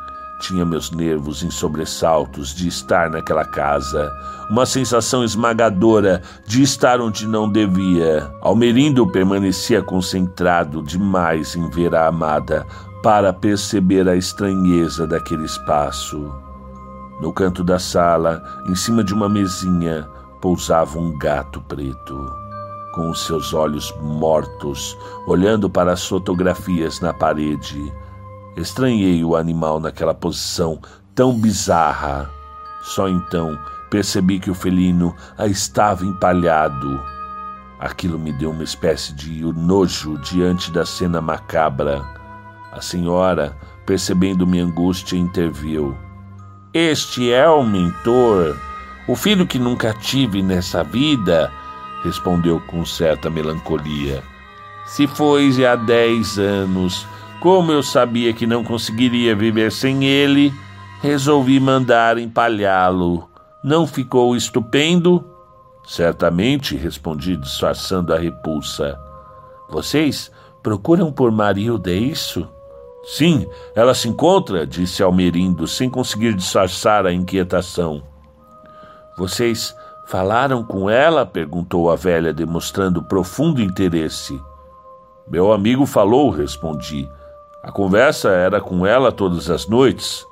tinha 0.45 0.65
meus 0.65 0.91
nervos 0.91 1.43
em 1.43 1.51
sobressaltos 1.51 2.55
de 2.55 2.69
estar 2.69 3.09
naquela 3.09 3.45
casa, 3.45 4.13
uma 4.51 4.67
sensação 4.67 5.25
esmagadora 5.25 6.21
de 6.47 6.63
estar 6.63 7.01
onde 7.01 7.27
não 7.27 7.51
devia. 7.51 8.31
Almerindo 8.43 9.07
permanecia 9.07 9.83
concentrado 9.83 10.83
demais 10.83 11.57
em 11.57 11.69
ver 11.71 11.95
a 11.95 12.09
amada 12.09 12.67
para 13.03 13.33
perceber 13.33 14.07
a 14.07 14.17
estranheza 14.17 15.07
daquele 15.07 15.45
espaço. 15.45 16.31
No 17.21 17.33
canto 17.33 17.65
da 17.65 17.79
sala, 17.79 18.43
em 18.69 18.75
cima 18.75 19.03
de 19.03 19.15
uma 19.15 19.29
mesinha, 19.29 20.07
pousava 20.43 20.99
um 20.99 21.17
gato 21.17 21.61
preto, 21.63 22.31
com 22.95 23.09
os 23.09 23.25
seus 23.25 23.55
olhos 23.55 23.95
mortos, 24.03 24.97
olhando 25.27 25.71
para 25.71 25.93
as 25.93 26.07
fotografias 26.07 27.01
na 27.01 27.15
parede. 27.15 27.91
Estranhei 28.57 29.25
o 29.25 29.37
animal 29.37 29.81
naquela 29.81 30.15
posição 30.15 30.81
tão 31.15 31.39
bizarra. 31.39 32.31
Só 32.83 33.09
então 33.09 33.59
percebi 33.91 34.39
que 34.39 34.51
o 34.51 34.55
felino 34.55 35.15
a 35.37 35.47
estava 35.47 36.05
empalhado. 36.05 37.01
Aquilo 37.79 38.19
me 38.19 38.33
deu 38.33 38.51
uma 38.51 38.63
espécie 38.63 39.13
de 39.13 39.45
nojo 39.53 40.19
diante 40.19 40.71
da 40.71 40.87
cena 40.87 41.21
macabra. 41.21 42.05
A 42.73 42.81
senhora, 42.81 43.57
percebendo 43.85 44.47
minha 44.47 44.65
angústia, 44.65 45.17
interviu. 45.17 45.97
Este 46.73 47.33
é 47.33 47.49
o 47.49 47.63
mentor, 47.63 48.57
o 49.07 49.15
filho 49.15 49.47
que 49.47 49.59
nunca 49.59 49.93
tive 49.93 50.43
nessa 50.43 50.83
vida, 50.83 51.53
respondeu 52.03 52.61
com 52.61 52.85
certa 52.85 53.31
melancolia. 53.31 54.23
Se 54.87 55.07
foi 55.07 55.65
há 55.65 55.77
dez 55.77 56.39
anos, 56.39 57.07
como 57.45 57.71
eu 57.71 57.83
sabia 57.83 58.33
que 58.33 58.47
não 58.47 58.65
conseguiria 58.65 59.37
viver 59.37 59.71
sem 59.71 60.07
ele, 60.07 60.51
resolvi 61.03 61.61
mandar 61.61 62.17
empalhá-lo. 62.17 63.29
Não 63.63 63.87
ficou 63.87 64.35
estupendo? 64.35 65.23
Certamente, 65.87 66.75
respondi, 66.75 67.37
disfarçando 67.37 68.15
a 68.15 68.19
repulsa. 68.19 68.99
Vocês 69.69 70.33
procuram 70.63 71.13
por 71.13 71.31
Marilda, 71.31 71.91
é 71.91 71.97
isso? 71.97 72.49
Sim, 73.05 73.47
ela 73.77 73.93
se 73.93 74.09
encontra, 74.09 74.67
disse 74.67 75.03
Almerindo, 75.03 75.69
sem 75.69 75.91
conseguir 75.91 76.33
disfarçar 76.33 77.05
a 77.05 77.13
inquietação. 77.13 78.03
Vocês 79.19 79.77
falaram 80.07 80.65
com 80.65 80.89
ela? 80.89 81.27
perguntou 81.27 81.91
a 81.91 81.95
velha, 81.95 82.33
demonstrando 82.33 83.03
profundo 83.03 83.61
interesse. 83.61 84.41
Meu 85.29 85.53
amigo 85.53 85.85
falou, 85.85 86.31
respondi. 86.31 87.07
A 87.65 87.73
conversa 87.73 88.29
era 88.29 88.61
com 88.61 88.87
ela 88.87 89.11
todas 89.11 89.49
as 89.49 89.67
noites. 89.67 90.27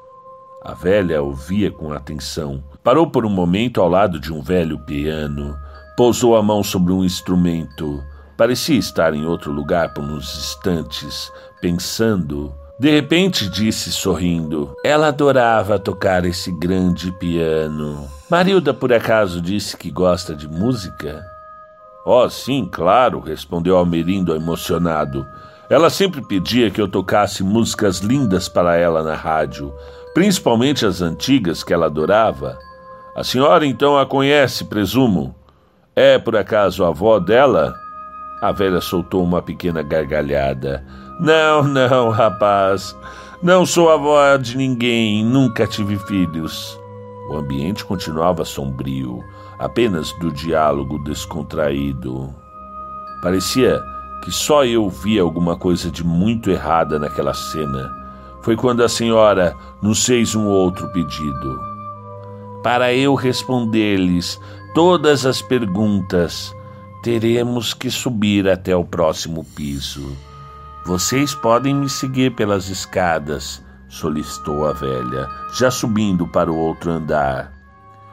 A 0.63 0.75
velha 0.75 1.23
ouvia 1.23 1.71
com 1.73 1.91
atenção. 1.91 2.63
Parou 2.85 3.07
por 3.07 3.25
um 3.25 3.31
momento 3.31 3.81
ao 3.81 3.89
lado 3.89 4.21
de 4.21 4.31
um 4.31 4.43
velho 4.43 4.79
piano. 4.81 5.57
Pousou 5.97 6.37
a 6.37 6.43
mão 6.43 6.63
sobre 6.63 6.93
um 6.93 7.03
instrumento. 7.03 8.05
Parecia 8.37 8.77
estar 8.77 9.15
em 9.15 9.25
outro 9.25 9.51
lugar 9.51 9.95
por 9.95 10.05
uns 10.05 10.37
instantes, 10.37 11.33
pensando. 11.59 12.53
De 12.79 12.91
repente 12.91 13.49
disse 13.49 13.91
sorrindo: 13.91 14.75
Ela 14.85 15.09
adorava 15.09 15.79
tocar 15.79 16.27
esse 16.27 16.53
grande 16.53 17.11
piano. 17.13 18.11
Marilda, 18.29 18.75
por 18.75 18.93
acaso, 18.93 19.41
disse 19.41 19.75
que 19.75 19.91
gosta 19.91 20.37
de 20.37 20.47
música? 20.47 21.25
Oh, 22.05 22.29
sim, 22.29 22.69
claro, 22.71 23.21
respondeu 23.21 23.79
Almerindo 23.79 24.35
emocionado. 24.35 25.27
Ela 25.71 25.89
sempre 25.89 26.21
pedia 26.21 26.71
que 26.71 26.81
eu 26.81 26.89
tocasse 26.89 27.43
músicas 27.43 27.99
lindas 27.99 28.49
para 28.49 28.77
ela 28.77 29.03
na 29.03 29.15
rádio, 29.15 29.73
principalmente 30.13 30.85
as 30.85 31.01
antigas 31.01 31.63
que 31.65 31.73
ela 31.73 31.87
adorava. 31.87 32.59
A 33.17 33.25
senhora 33.25 33.65
então 33.67 33.99
a 33.99 34.05
conhece, 34.05 34.65
presumo? 34.65 35.35
É 35.95 36.19
por 36.19 36.37
acaso 36.37 36.85
a 36.85 36.89
avó 36.89 37.19
dela? 37.19 37.75
A 38.41 38.51
velha 38.51 38.81
soltou 38.81 39.23
uma 39.23 39.41
pequena 39.41 39.83
gargalhada. 39.83 40.85
Não, 41.21 41.63
não, 41.63 42.11
rapaz. 42.11 42.97
Não 43.43 43.65
sou 43.65 43.91
avó 43.91 44.37
de 44.37 44.57
ninguém, 44.57 45.25
nunca 45.25 45.67
tive 45.67 45.99
filhos. 45.99 46.79
O 47.31 47.37
ambiente 47.37 47.85
continuava 47.85 48.45
sombrio, 48.45 49.23
apenas 49.59 50.13
do 50.19 50.33
diálogo 50.33 50.99
descontraído. 51.05 52.35
Parecia 53.23 53.81
que 54.23 54.31
só 54.31 54.65
eu 54.65 54.89
via 54.89 55.21
alguma 55.21 55.57
coisa 55.57 55.91
de 55.91 56.05
muito 56.05 56.51
errada 56.51 56.99
naquela 56.99 57.35
cena. 57.35 57.91
Foi 58.41 58.57
quando 58.57 58.83
a 58.83 58.89
senhora 58.89 59.55
nos 59.83 60.05
fez 60.05 60.35
um 60.35 60.47
outro 60.47 60.89
pedido. 60.93 61.61
Para 62.63 62.95
eu 62.95 63.15
responder-lhes 63.15 64.41
todas 64.75 65.27
as 65.27 65.43
perguntas, 65.43 66.55
teremos 67.03 67.75
que 67.75 67.91
subir 67.91 68.49
até 68.49 68.75
o 68.77 68.85
próximo 68.85 69.45
piso. 69.57 70.17
Vocês 70.87 71.35
podem 71.35 71.75
me 71.75 71.89
seguir 71.89 72.35
pelas 72.35 72.69
escadas, 72.69 73.63
solicitou 73.89 74.67
a 74.67 74.73
velha, 74.73 75.29
já 75.55 75.71
subindo 75.71 76.27
para 76.29 76.51
o 76.51 76.57
outro 76.57 76.91
andar. 76.91 77.62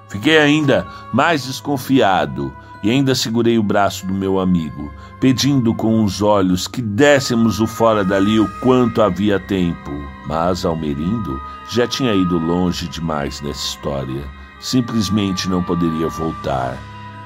Fiquei 0.09 0.37
ainda 0.39 0.87
mais 1.13 1.45
desconfiado 1.45 2.53
e 2.81 2.89
ainda 2.89 3.13
segurei 3.13 3.57
o 3.57 3.63
braço 3.63 4.05
do 4.07 4.13
meu 4.13 4.39
amigo, 4.39 4.91
pedindo 5.19 5.73
com 5.73 6.03
os 6.03 6.21
olhos 6.21 6.67
que 6.67 6.81
dessemos 6.81 7.59
o 7.59 7.67
fora 7.67 8.03
dali 8.03 8.39
o 8.39 8.49
quanto 8.61 9.01
havia 9.01 9.39
tempo. 9.39 9.91
Mas 10.27 10.65
Almerindo 10.65 11.39
já 11.69 11.87
tinha 11.87 12.13
ido 12.13 12.37
longe 12.37 12.87
demais 12.87 13.41
nessa 13.41 13.67
história. 13.67 14.23
Simplesmente 14.59 15.49
não 15.49 15.63
poderia 15.63 16.07
voltar. 16.07 16.77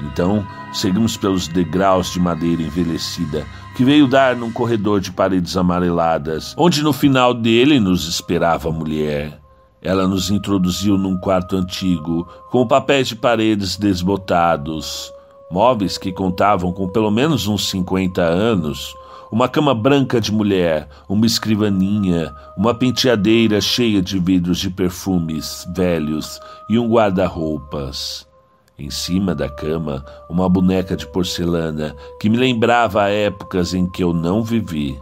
Então, 0.02 0.46
seguimos 0.74 1.16
pelos 1.16 1.48
degraus 1.48 2.12
de 2.12 2.20
madeira 2.20 2.62
envelhecida, 2.62 3.46
que 3.76 3.86
veio 3.86 4.08
dar 4.08 4.36
num 4.36 4.52
corredor 4.52 5.00
de 5.00 5.12
paredes 5.12 5.56
amareladas, 5.56 6.54
onde 6.58 6.84
no 6.84 6.92
final 6.92 7.34
dele 7.34 7.80
nos 7.80 8.08
esperava 8.08 8.70
a 8.70 8.72
mulher. 8.72 9.43
Ela 9.84 10.08
nos 10.08 10.32
introduziu 10.32 10.98
num 10.98 11.18
quarto 11.18 11.58
antigo, 11.58 12.28
com 12.50 12.66
papéis 12.66 13.10
de 13.10 13.16
paredes 13.16 13.76
desbotados, 13.76 15.12
móveis 15.52 15.98
que 15.98 16.12
contavam 16.12 16.72
com 16.72 16.88
pelo 16.88 17.12
menos 17.12 17.48
uns 17.48 17.70
50 17.70 18.22
anos, 18.22 18.96
uma 19.30 19.50
cama 19.50 19.74
branca 19.74 20.22
de 20.22 20.32
mulher, 20.32 20.88
uma 21.10 21.26
escrivaninha, 21.26 22.34
uma 22.56 22.74
penteadeira 22.74 23.60
cheia 23.60 24.02
de 24.02 24.20
vidros 24.20 24.60
de 24.60 24.70
perfumes 24.70 25.68
velhos 25.76 26.40
e 26.70 26.80
um 26.80 26.88
guarda-roupas. 26.88 28.28
Em 28.78 28.90
cima 28.90 29.36
da 29.36 29.50
cama, 29.50 30.06
uma 30.30 30.48
boneca 30.48 30.96
de 30.96 31.06
porcelana 31.08 31.96
que 32.20 32.30
me 32.30 32.38
lembrava 32.38 33.10
épocas 33.10 33.74
em 33.74 33.90
que 33.90 34.04
eu 34.04 34.14
não 34.14 34.44
vivi. 34.44 35.00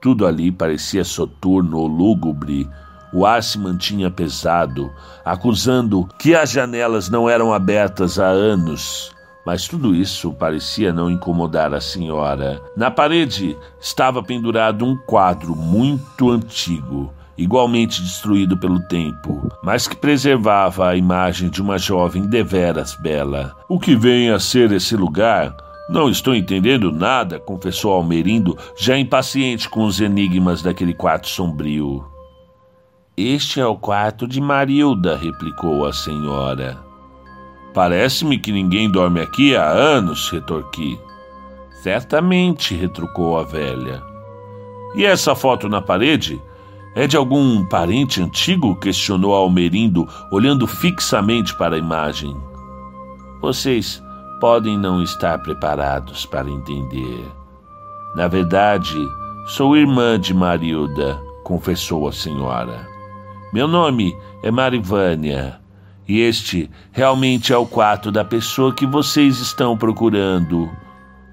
Tudo 0.00 0.26
ali 0.26 0.52
parecia 0.52 1.04
soturno 1.04 1.78
ou 1.78 1.86
lúgubre. 1.86 2.68
O 3.16 3.24
ar 3.24 3.42
se 3.42 3.58
mantinha 3.58 4.10
pesado, 4.10 4.92
acusando 5.24 6.06
que 6.18 6.34
as 6.34 6.50
janelas 6.50 7.08
não 7.08 7.30
eram 7.30 7.50
abertas 7.50 8.18
há 8.18 8.26
anos. 8.26 9.10
Mas 9.46 9.66
tudo 9.66 9.94
isso 9.94 10.34
parecia 10.34 10.92
não 10.92 11.10
incomodar 11.10 11.72
a 11.72 11.80
senhora. 11.80 12.60
Na 12.76 12.90
parede 12.90 13.56
estava 13.80 14.22
pendurado 14.22 14.84
um 14.84 14.94
quadro 15.06 15.56
muito 15.56 16.30
antigo 16.30 17.10
igualmente 17.38 18.02
destruído 18.02 18.56
pelo 18.56 18.80
tempo, 18.80 19.50
mas 19.62 19.86
que 19.86 19.96
preservava 19.96 20.88
a 20.88 20.96
imagem 20.96 21.50
de 21.50 21.60
uma 21.60 21.78
jovem 21.78 22.26
deveras 22.26 22.94
bela. 22.94 23.54
O 23.68 23.78
que 23.78 23.94
vem 23.94 24.30
a 24.30 24.38
ser 24.38 24.72
esse 24.72 24.96
lugar? 24.96 25.54
Não 25.88 26.08
estou 26.08 26.34
entendendo 26.34 26.90
nada, 26.90 27.38
confessou 27.38 27.92
Almerindo, 27.92 28.56
já 28.76 28.98
impaciente 28.98 29.68
com 29.68 29.84
os 29.84 30.00
enigmas 30.00 30.62
daquele 30.62 30.94
quarto 30.94 31.28
sombrio. 31.28 32.15
Este 33.18 33.60
é 33.60 33.66
o 33.66 33.74
quarto 33.74 34.28
de 34.28 34.42
Marilda, 34.42 35.16
replicou 35.16 35.86
a 35.86 35.92
senhora. 35.92 36.84
Parece-me 37.72 38.38
que 38.38 38.52
ninguém 38.52 38.90
dorme 38.90 39.22
aqui 39.22 39.56
há 39.56 39.70
anos, 39.70 40.28
retorqui. 40.28 41.00
Certamente, 41.82 42.74
retrucou 42.74 43.38
a 43.38 43.42
velha. 43.42 44.02
E 44.94 45.06
essa 45.06 45.34
foto 45.34 45.66
na 45.66 45.80
parede? 45.80 46.38
É 46.94 47.06
de 47.06 47.16
algum 47.16 47.64
parente 47.64 48.20
antigo? 48.20 48.76
questionou 48.76 49.34
Almerindo, 49.34 50.06
olhando 50.30 50.66
fixamente 50.66 51.56
para 51.56 51.76
a 51.76 51.78
imagem. 51.78 52.36
Vocês 53.40 54.02
podem 54.42 54.76
não 54.76 55.02
estar 55.02 55.38
preparados 55.38 56.26
para 56.26 56.50
entender. 56.50 57.24
Na 58.14 58.28
verdade, 58.28 58.94
sou 59.46 59.74
irmã 59.74 60.20
de 60.20 60.34
Marilda, 60.34 61.18
confessou 61.44 62.06
a 62.06 62.12
senhora. 62.12 62.95
Meu 63.52 63.68
nome 63.68 64.14
é 64.42 64.50
Marivânia, 64.50 65.60
e 66.08 66.20
este 66.20 66.68
realmente 66.92 67.52
é 67.52 67.56
o 67.56 67.64
quarto 67.64 68.10
da 68.10 68.24
pessoa 68.24 68.74
que 68.74 68.86
vocês 68.86 69.38
estão 69.38 69.76
procurando. 69.76 70.70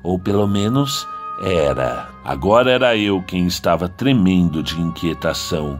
Ou 0.03 0.19
pelo 0.19 0.47
menos 0.47 1.07
era. 1.43 2.09
Agora 2.23 2.71
era 2.71 2.95
eu 2.95 3.21
quem 3.21 3.47
estava 3.47 3.89
tremendo 3.89 4.61
de 4.61 4.79
inquietação. 4.79 5.79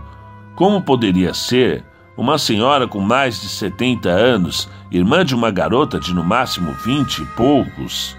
Como 0.56 0.82
poderia 0.82 1.34
ser 1.34 1.84
uma 2.18 2.38
senhora 2.38 2.88
com 2.88 3.00
mais 3.00 3.40
de 3.42 3.50
70 3.50 4.10
anos, 4.10 4.70
irmã 4.92 5.24
de 5.24 5.36
uma 5.36 5.52
garota 5.52 6.00
de 6.00 6.14
no 6.14 6.24
máximo 6.24 6.74
vinte 6.84 7.20
e 7.20 7.26
poucos? 7.38 8.18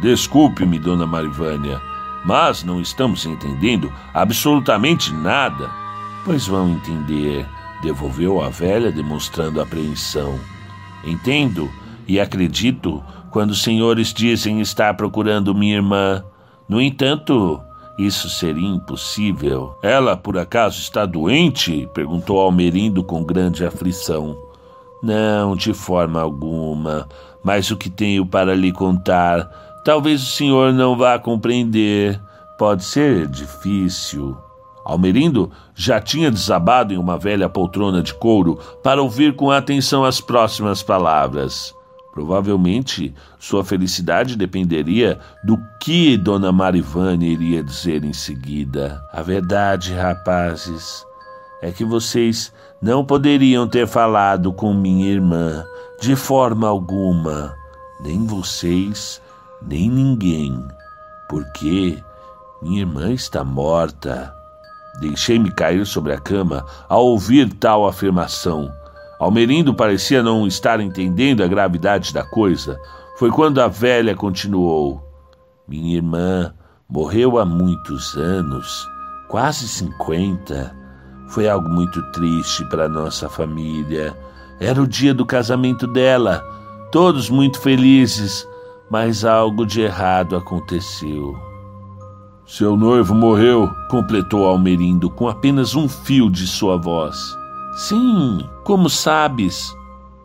Desculpe-me, 0.00 0.78
dona 0.78 1.06
Marivânia, 1.06 1.80
mas 2.24 2.62
não 2.62 2.80
estamos 2.80 3.24
entendendo 3.24 3.92
absolutamente 4.12 5.12
nada. 5.12 5.85
Pois 6.26 6.48
vão 6.48 6.70
entender, 6.70 7.46
devolveu 7.80 8.42
a 8.42 8.48
velha, 8.48 8.90
demonstrando 8.90 9.60
apreensão. 9.60 10.36
Entendo 11.04 11.70
e 12.04 12.18
acredito 12.18 13.00
quando 13.30 13.50
os 13.50 13.62
senhores 13.62 14.12
dizem 14.12 14.60
estar 14.60 14.94
procurando 14.94 15.54
minha 15.54 15.76
irmã. 15.76 16.24
No 16.68 16.80
entanto, 16.82 17.62
isso 17.96 18.28
seria 18.28 18.66
impossível. 18.66 19.78
Ela, 19.84 20.16
por 20.16 20.36
acaso, 20.36 20.80
está 20.80 21.06
doente? 21.06 21.88
perguntou 21.94 22.40
Almerindo 22.40 23.04
com 23.04 23.22
grande 23.22 23.64
aflição. 23.64 24.36
Não, 25.00 25.54
de 25.54 25.72
forma 25.72 26.20
alguma. 26.20 27.08
Mas 27.44 27.70
o 27.70 27.76
que 27.76 27.88
tenho 27.88 28.26
para 28.26 28.52
lhe 28.52 28.72
contar, 28.72 29.48
talvez 29.84 30.24
o 30.24 30.32
senhor 30.32 30.72
não 30.72 30.96
vá 30.96 31.20
compreender. 31.20 32.20
Pode 32.58 32.82
ser 32.82 33.28
difícil. 33.28 34.36
Almerindo 34.86 35.50
já 35.74 36.00
tinha 36.00 36.30
desabado 36.30 36.94
em 36.94 36.96
uma 36.96 37.18
velha 37.18 37.48
poltrona 37.48 38.00
de 38.00 38.14
couro 38.14 38.56
para 38.84 39.02
ouvir 39.02 39.34
com 39.34 39.50
atenção 39.50 40.04
as 40.04 40.20
próximas 40.20 40.80
palavras. 40.80 41.74
Provavelmente 42.12 43.12
sua 43.36 43.64
felicidade 43.64 44.36
dependeria 44.36 45.18
do 45.42 45.58
que 45.82 46.16
Dona 46.16 46.52
Marivane 46.52 47.32
iria 47.32 47.64
dizer 47.64 48.04
em 48.04 48.12
seguida. 48.12 49.02
A 49.12 49.22
verdade, 49.22 49.92
rapazes, 49.92 51.04
é 51.60 51.72
que 51.72 51.84
vocês 51.84 52.52
não 52.80 53.04
poderiam 53.04 53.66
ter 53.66 53.88
falado 53.88 54.52
com 54.52 54.72
minha 54.72 55.08
irmã 55.08 55.66
de 56.00 56.14
forma 56.14 56.68
alguma, 56.68 57.56
nem 58.00 58.24
vocês, 58.24 59.20
nem 59.60 59.90
ninguém, 59.90 60.64
porque 61.28 61.98
minha 62.62 62.82
irmã 62.82 63.12
está 63.12 63.42
morta. 63.42 64.32
Deixei-me 65.00 65.50
cair 65.50 65.84
sobre 65.86 66.12
a 66.12 66.18
cama 66.18 66.64
ao 66.88 67.04
ouvir 67.04 67.52
tal 67.54 67.86
afirmação. 67.86 68.70
Almerindo 69.18 69.74
parecia 69.74 70.22
não 70.22 70.46
estar 70.46 70.80
entendendo 70.80 71.42
a 71.42 71.46
gravidade 71.46 72.12
da 72.12 72.22
coisa. 72.22 72.78
Foi 73.18 73.30
quando 73.30 73.60
a 73.60 73.68
velha 73.68 74.14
continuou: 74.14 75.02
Minha 75.66 75.96
irmã 75.96 76.54
morreu 76.88 77.38
há 77.38 77.44
muitos 77.44 78.16
anos, 78.16 78.86
quase 79.28 79.66
cinquenta. 79.68 80.74
Foi 81.28 81.48
algo 81.48 81.68
muito 81.68 82.00
triste 82.12 82.64
para 82.66 82.88
nossa 82.88 83.28
família. 83.28 84.16
Era 84.60 84.80
o 84.80 84.86
dia 84.86 85.12
do 85.12 85.26
casamento 85.26 85.86
dela, 85.86 86.42
todos 86.92 87.28
muito 87.28 87.60
felizes, 87.60 88.46
mas 88.88 89.24
algo 89.24 89.66
de 89.66 89.80
errado 89.80 90.36
aconteceu. 90.36 91.36
Seu 92.46 92.76
noivo 92.76 93.12
morreu, 93.12 93.68
completou 93.90 94.46
Almerindo 94.46 95.10
com 95.10 95.28
apenas 95.28 95.74
um 95.74 95.88
fio 95.88 96.30
de 96.30 96.46
sua 96.46 96.76
voz. 96.76 97.36
Sim, 97.74 98.38
como 98.64 98.88
sabes? 98.88 99.74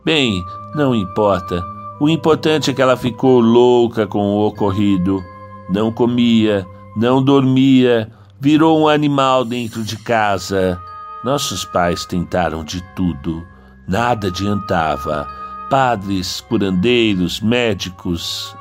Bem, 0.05 0.45
não 0.75 0.93
importa. 0.93 1.63
O 1.99 2.07
importante 2.07 2.69
é 2.69 2.73
que 2.73 2.81
ela 2.81 2.95
ficou 2.95 3.39
louca 3.39 4.05
com 4.05 4.19
o 4.19 4.45
ocorrido. 4.45 5.19
Não 5.67 5.91
comia, 5.91 6.65
não 6.95 7.23
dormia, 7.23 8.11
virou 8.39 8.79
um 8.79 8.87
animal 8.87 9.43
dentro 9.43 9.83
de 9.83 9.97
casa. 9.97 10.79
Nossos 11.23 11.65
pais 11.65 12.05
tentaram 12.05 12.63
de 12.63 12.83
tudo, 12.95 13.43
nada 13.87 14.27
adiantava. 14.27 15.27
Padres, 15.71 16.39
curandeiros, 16.41 17.41
médicos. 17.41 18.55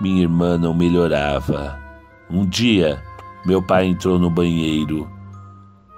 Minha 0.00 0.22
irmã 0.22 0.56
não 0.56 0.72
melhorava. 0.72 1.83
Um 2.30 2.46
dia, 2.46 3.02
meu 3.44 3.62
pai 3.62 3.86
entrou 3.86 4.18
no 4.18 4.30
banheiro 4.30 5.08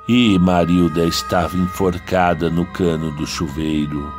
e 0.08 0.38
Marilda 0.38 1.04
estava 1.04 1.56
enforcada 1.56 2.48
no 2.48 2.64
cano 2.66 3.10
do 3.12 3.26
chuveiro. 3.26 4.12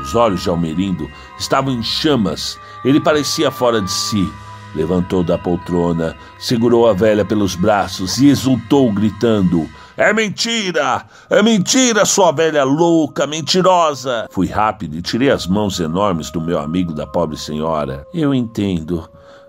Os 0.00 0.14
olhos 0.14 0.42
de 0.42 0.48
Almerindo 0.48 1.10
estavam 1.38 1.72
em 1.72 1.82
chamas. 1.82 2.58
Ele 2.84 3.00
parecia 3.00 3.50
fora 3.50 3.80
de 3.80 3.90
si. 3.90 4.28
Levantou 4.74 5.24
da 5.24 5.38
poltrona, 5.38 6.14
segurou 6.38 6.88
a 6.88 6.92
velha 6.92 7.24
pelos 7.24 7.54
braços 7.54 8.18
e 8.18 8.28
exultou, 8.28 8.92
gritando: 8.92 9.66
É 9.96 10.12
mentira! 10.12 11.06
É 11.30 11.42
mentira, 11.42 12.04
sua 12.04 12.30
velha 12.30 12.62
louca, 12.62 13.26
mentirosa! 13.26 14.26
Fui 14.30 14.46
rápido 14.48 14.96
e 14.96 15.02
tirei 15.02 15.30
as 15.30 15.46
mãos 15.46 15.80
enormes 15.80 16.30
do 16.30 16.40
meu 16.40 16.58
amigo 16.58 16.92
da 16.92 17.06
pobre 17.06 17.38
senhora. 17.38 18.04
Eu 18.12 18.34
entendo 18.34 19.08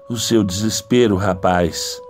o 0.09 0.17
seu 0.17 0.43
desespero, 0.43 1.15
rapaz. 1.15 2.01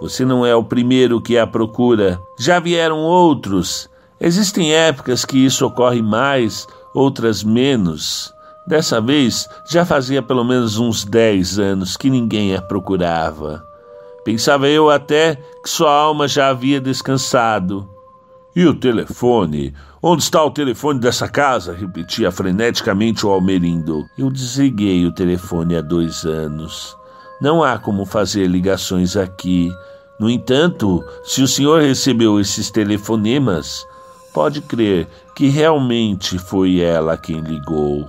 Você 0.00 0.24
não 0.24 0.46
é 0.46 0.54
o 0.54 0.64
primeiro 0.64 1.20
que 1.20 1.36
a 1.36 1.46
procura. 1.46 2.20
Já 2.38 2.58
vieram 2.58 2.98
outros. 2.98 3.88
Existem 4.20 4.72
épocas 4.72 5.24
que 5.24 5.38
isso 5.38 5.66
ocorre 5.66 6.00
mais, 6.00 6.66
outras 6.94 7.42
menos. 7.42 8.32
Dessa 8.66 9.00
vez, 9.00 9.48
já 9.68 9.84
fazia 9.84 10.22
pelo 10.22 10.44
menos 10.44 10.78
uns 10.78 11.04
dez 11.04 11.58
anos 11.58 11.96
que 11.96 12.08
ninguém 12.08 12.54
a 12.54 12.62
procurava. 12.62 13.62
Pensava 14.24 14.68
eu 14.68 14.90
até 14.90 15.36
que 15.62 15.68
sua 15.68 15.92
alma 15.92 16.28
já 16.28 16.48
havia 16.48 16.80
descansado. 16.80 17.88
E 18.54 18.66
o 18.66 18.74
telefone? 18.74 19.74
Onde 20.02 20.22
está 20.22 20.42
o 20.42 20.50
telefone 20.50 20.98
dessa 20.98 21.28
casa? 21.28 21.72
repetia 21.72 22.30
freneticamente 22.30 23.26
o 23.26 23.30
Almerindo. 23.30 24.04
Eu 24.18 24.30
desliguei 24.30 25.06
o 25.06 25.12
telefone 25.12 25.76
há 25.76 25.80
dois 25.80 26.24
anos. 26.24 26.96
Não 27.40 27.64
há 27.64 27.78
como 27.78 28.04
fazer 28.04 28.46
ligações 28.46 29.16
aqui. 29.16 29.72
No 30.18 30.28
entanto, 30.28 31.02
se 31.24 31.42
o 31.42 31.48
senhor 31.48 31.80
recebeu 31.80 32.38
esses 32.38 32.70
telefonemas, 32.70 33.86
pode 34.34 34.60
crer 34.60 35.08
que 35.34 35.48
realmente 35.48 36.38
foi 36.38 36.80
ela 36.80 37.16
quem 37.16 37.40
ligou. 37.40 38.06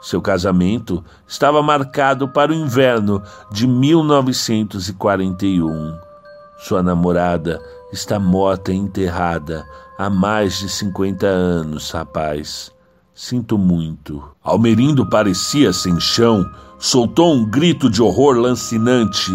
Seu 0.00 0.22
casamento 0.22 1.04
estava 1.26 1.60
marcado 1.62 2.28
para 2.28 2.52
o 2.52 2.54
inverno 2.54 3.20
de 3.50 3.66
1941. 3.66 5.98
Sua 6.58 6.80
namorada 6.82 7.60
está 7.92 8.18
morta 8.18 8.72
e 8.72 8.76
enterrada 8.76 9.66
há 9.98 10.08
mais 10.08 10.60
de 10.60 10.68
50 10.68 11.26
anos, 11.26 11.90
rapaz. 11.90 12.72
Sinto 13.22 13.58
muito. 13.58 14.24
Almerindo 14.42 15.04
parecia 15.04 15.74
sem 15.74 16.00
chão 16.00 16.42
soltou 16.78 17.34
um 17.34 17.44
grito 17.44 17.90
de 17.90 18.00
horror 18.00 18.38
lancinante 18.38 19.30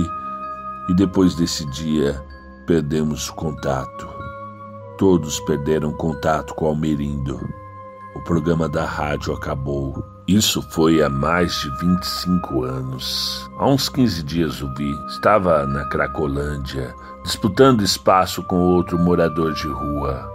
e 0.90 0.94
depois 0.96 1.36
desse 1.36 1.64
dia 1.70 2.20
perdemos 2.66 3.30
contato. 3.30 4.10
Todos 4.98 5.40
perderam 5.42 5.94
contato 5.94 6.56
com 6.56 6.66
Almerindo. 6.66 7.40
O 8.16 8.22
programa 8.22 8.68
da 8.68 8.86
rádio 8.86 9.32
acabou. 9.32 10.04
Isso 10.28 10.64
foi 10.64 11.04
há 11.04 11.08
mais 11.08 11.54
de 11.54 11.70
25 11.78 12.64
anos. 12.64 13.48
Há 13.60 13.68
uns 13.68 13.88
15 13.88 14.24
dias 14.24 14.64
o 14.64 14.74
vi. 14.74 14.92
Estava 15.10 15.64
na 15.68 15.86
Cracolândia, 15.90 16.92
disputando 17.24 17.84
espaço 17.84 18.42
com 18.42 18.58
outro 18.62 18.98
morador 18.98 19.54
de 19.54 19.68
rua. 19.68 20.28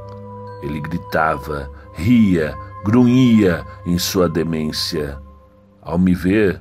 Ele 0.63 0.79
gritava, 0.81 1.69
ria, 1.95 2.57
grunhia 2.85 3.65
em 3.87 3.99
sua 3.99 4.29
demência. 4.29 5.19
Ao 5.83 5.99
me 5.99 6.15
ver, 6.15 6.61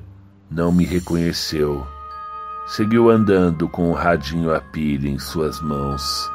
não 0.50 0.72
me 0.72 0.84
reconheceu. 0.84 1.86
Seguiu 2.66 3.10
andando 3.10 3.68
com 3.68 3.90
o 3.90 3.94
radinho 3.94 4.54
a 4.54 4.60
pilha 4.60 5.08
em 5.08 5.18
suas 5.18 5.60
mãos. 5.60 6.30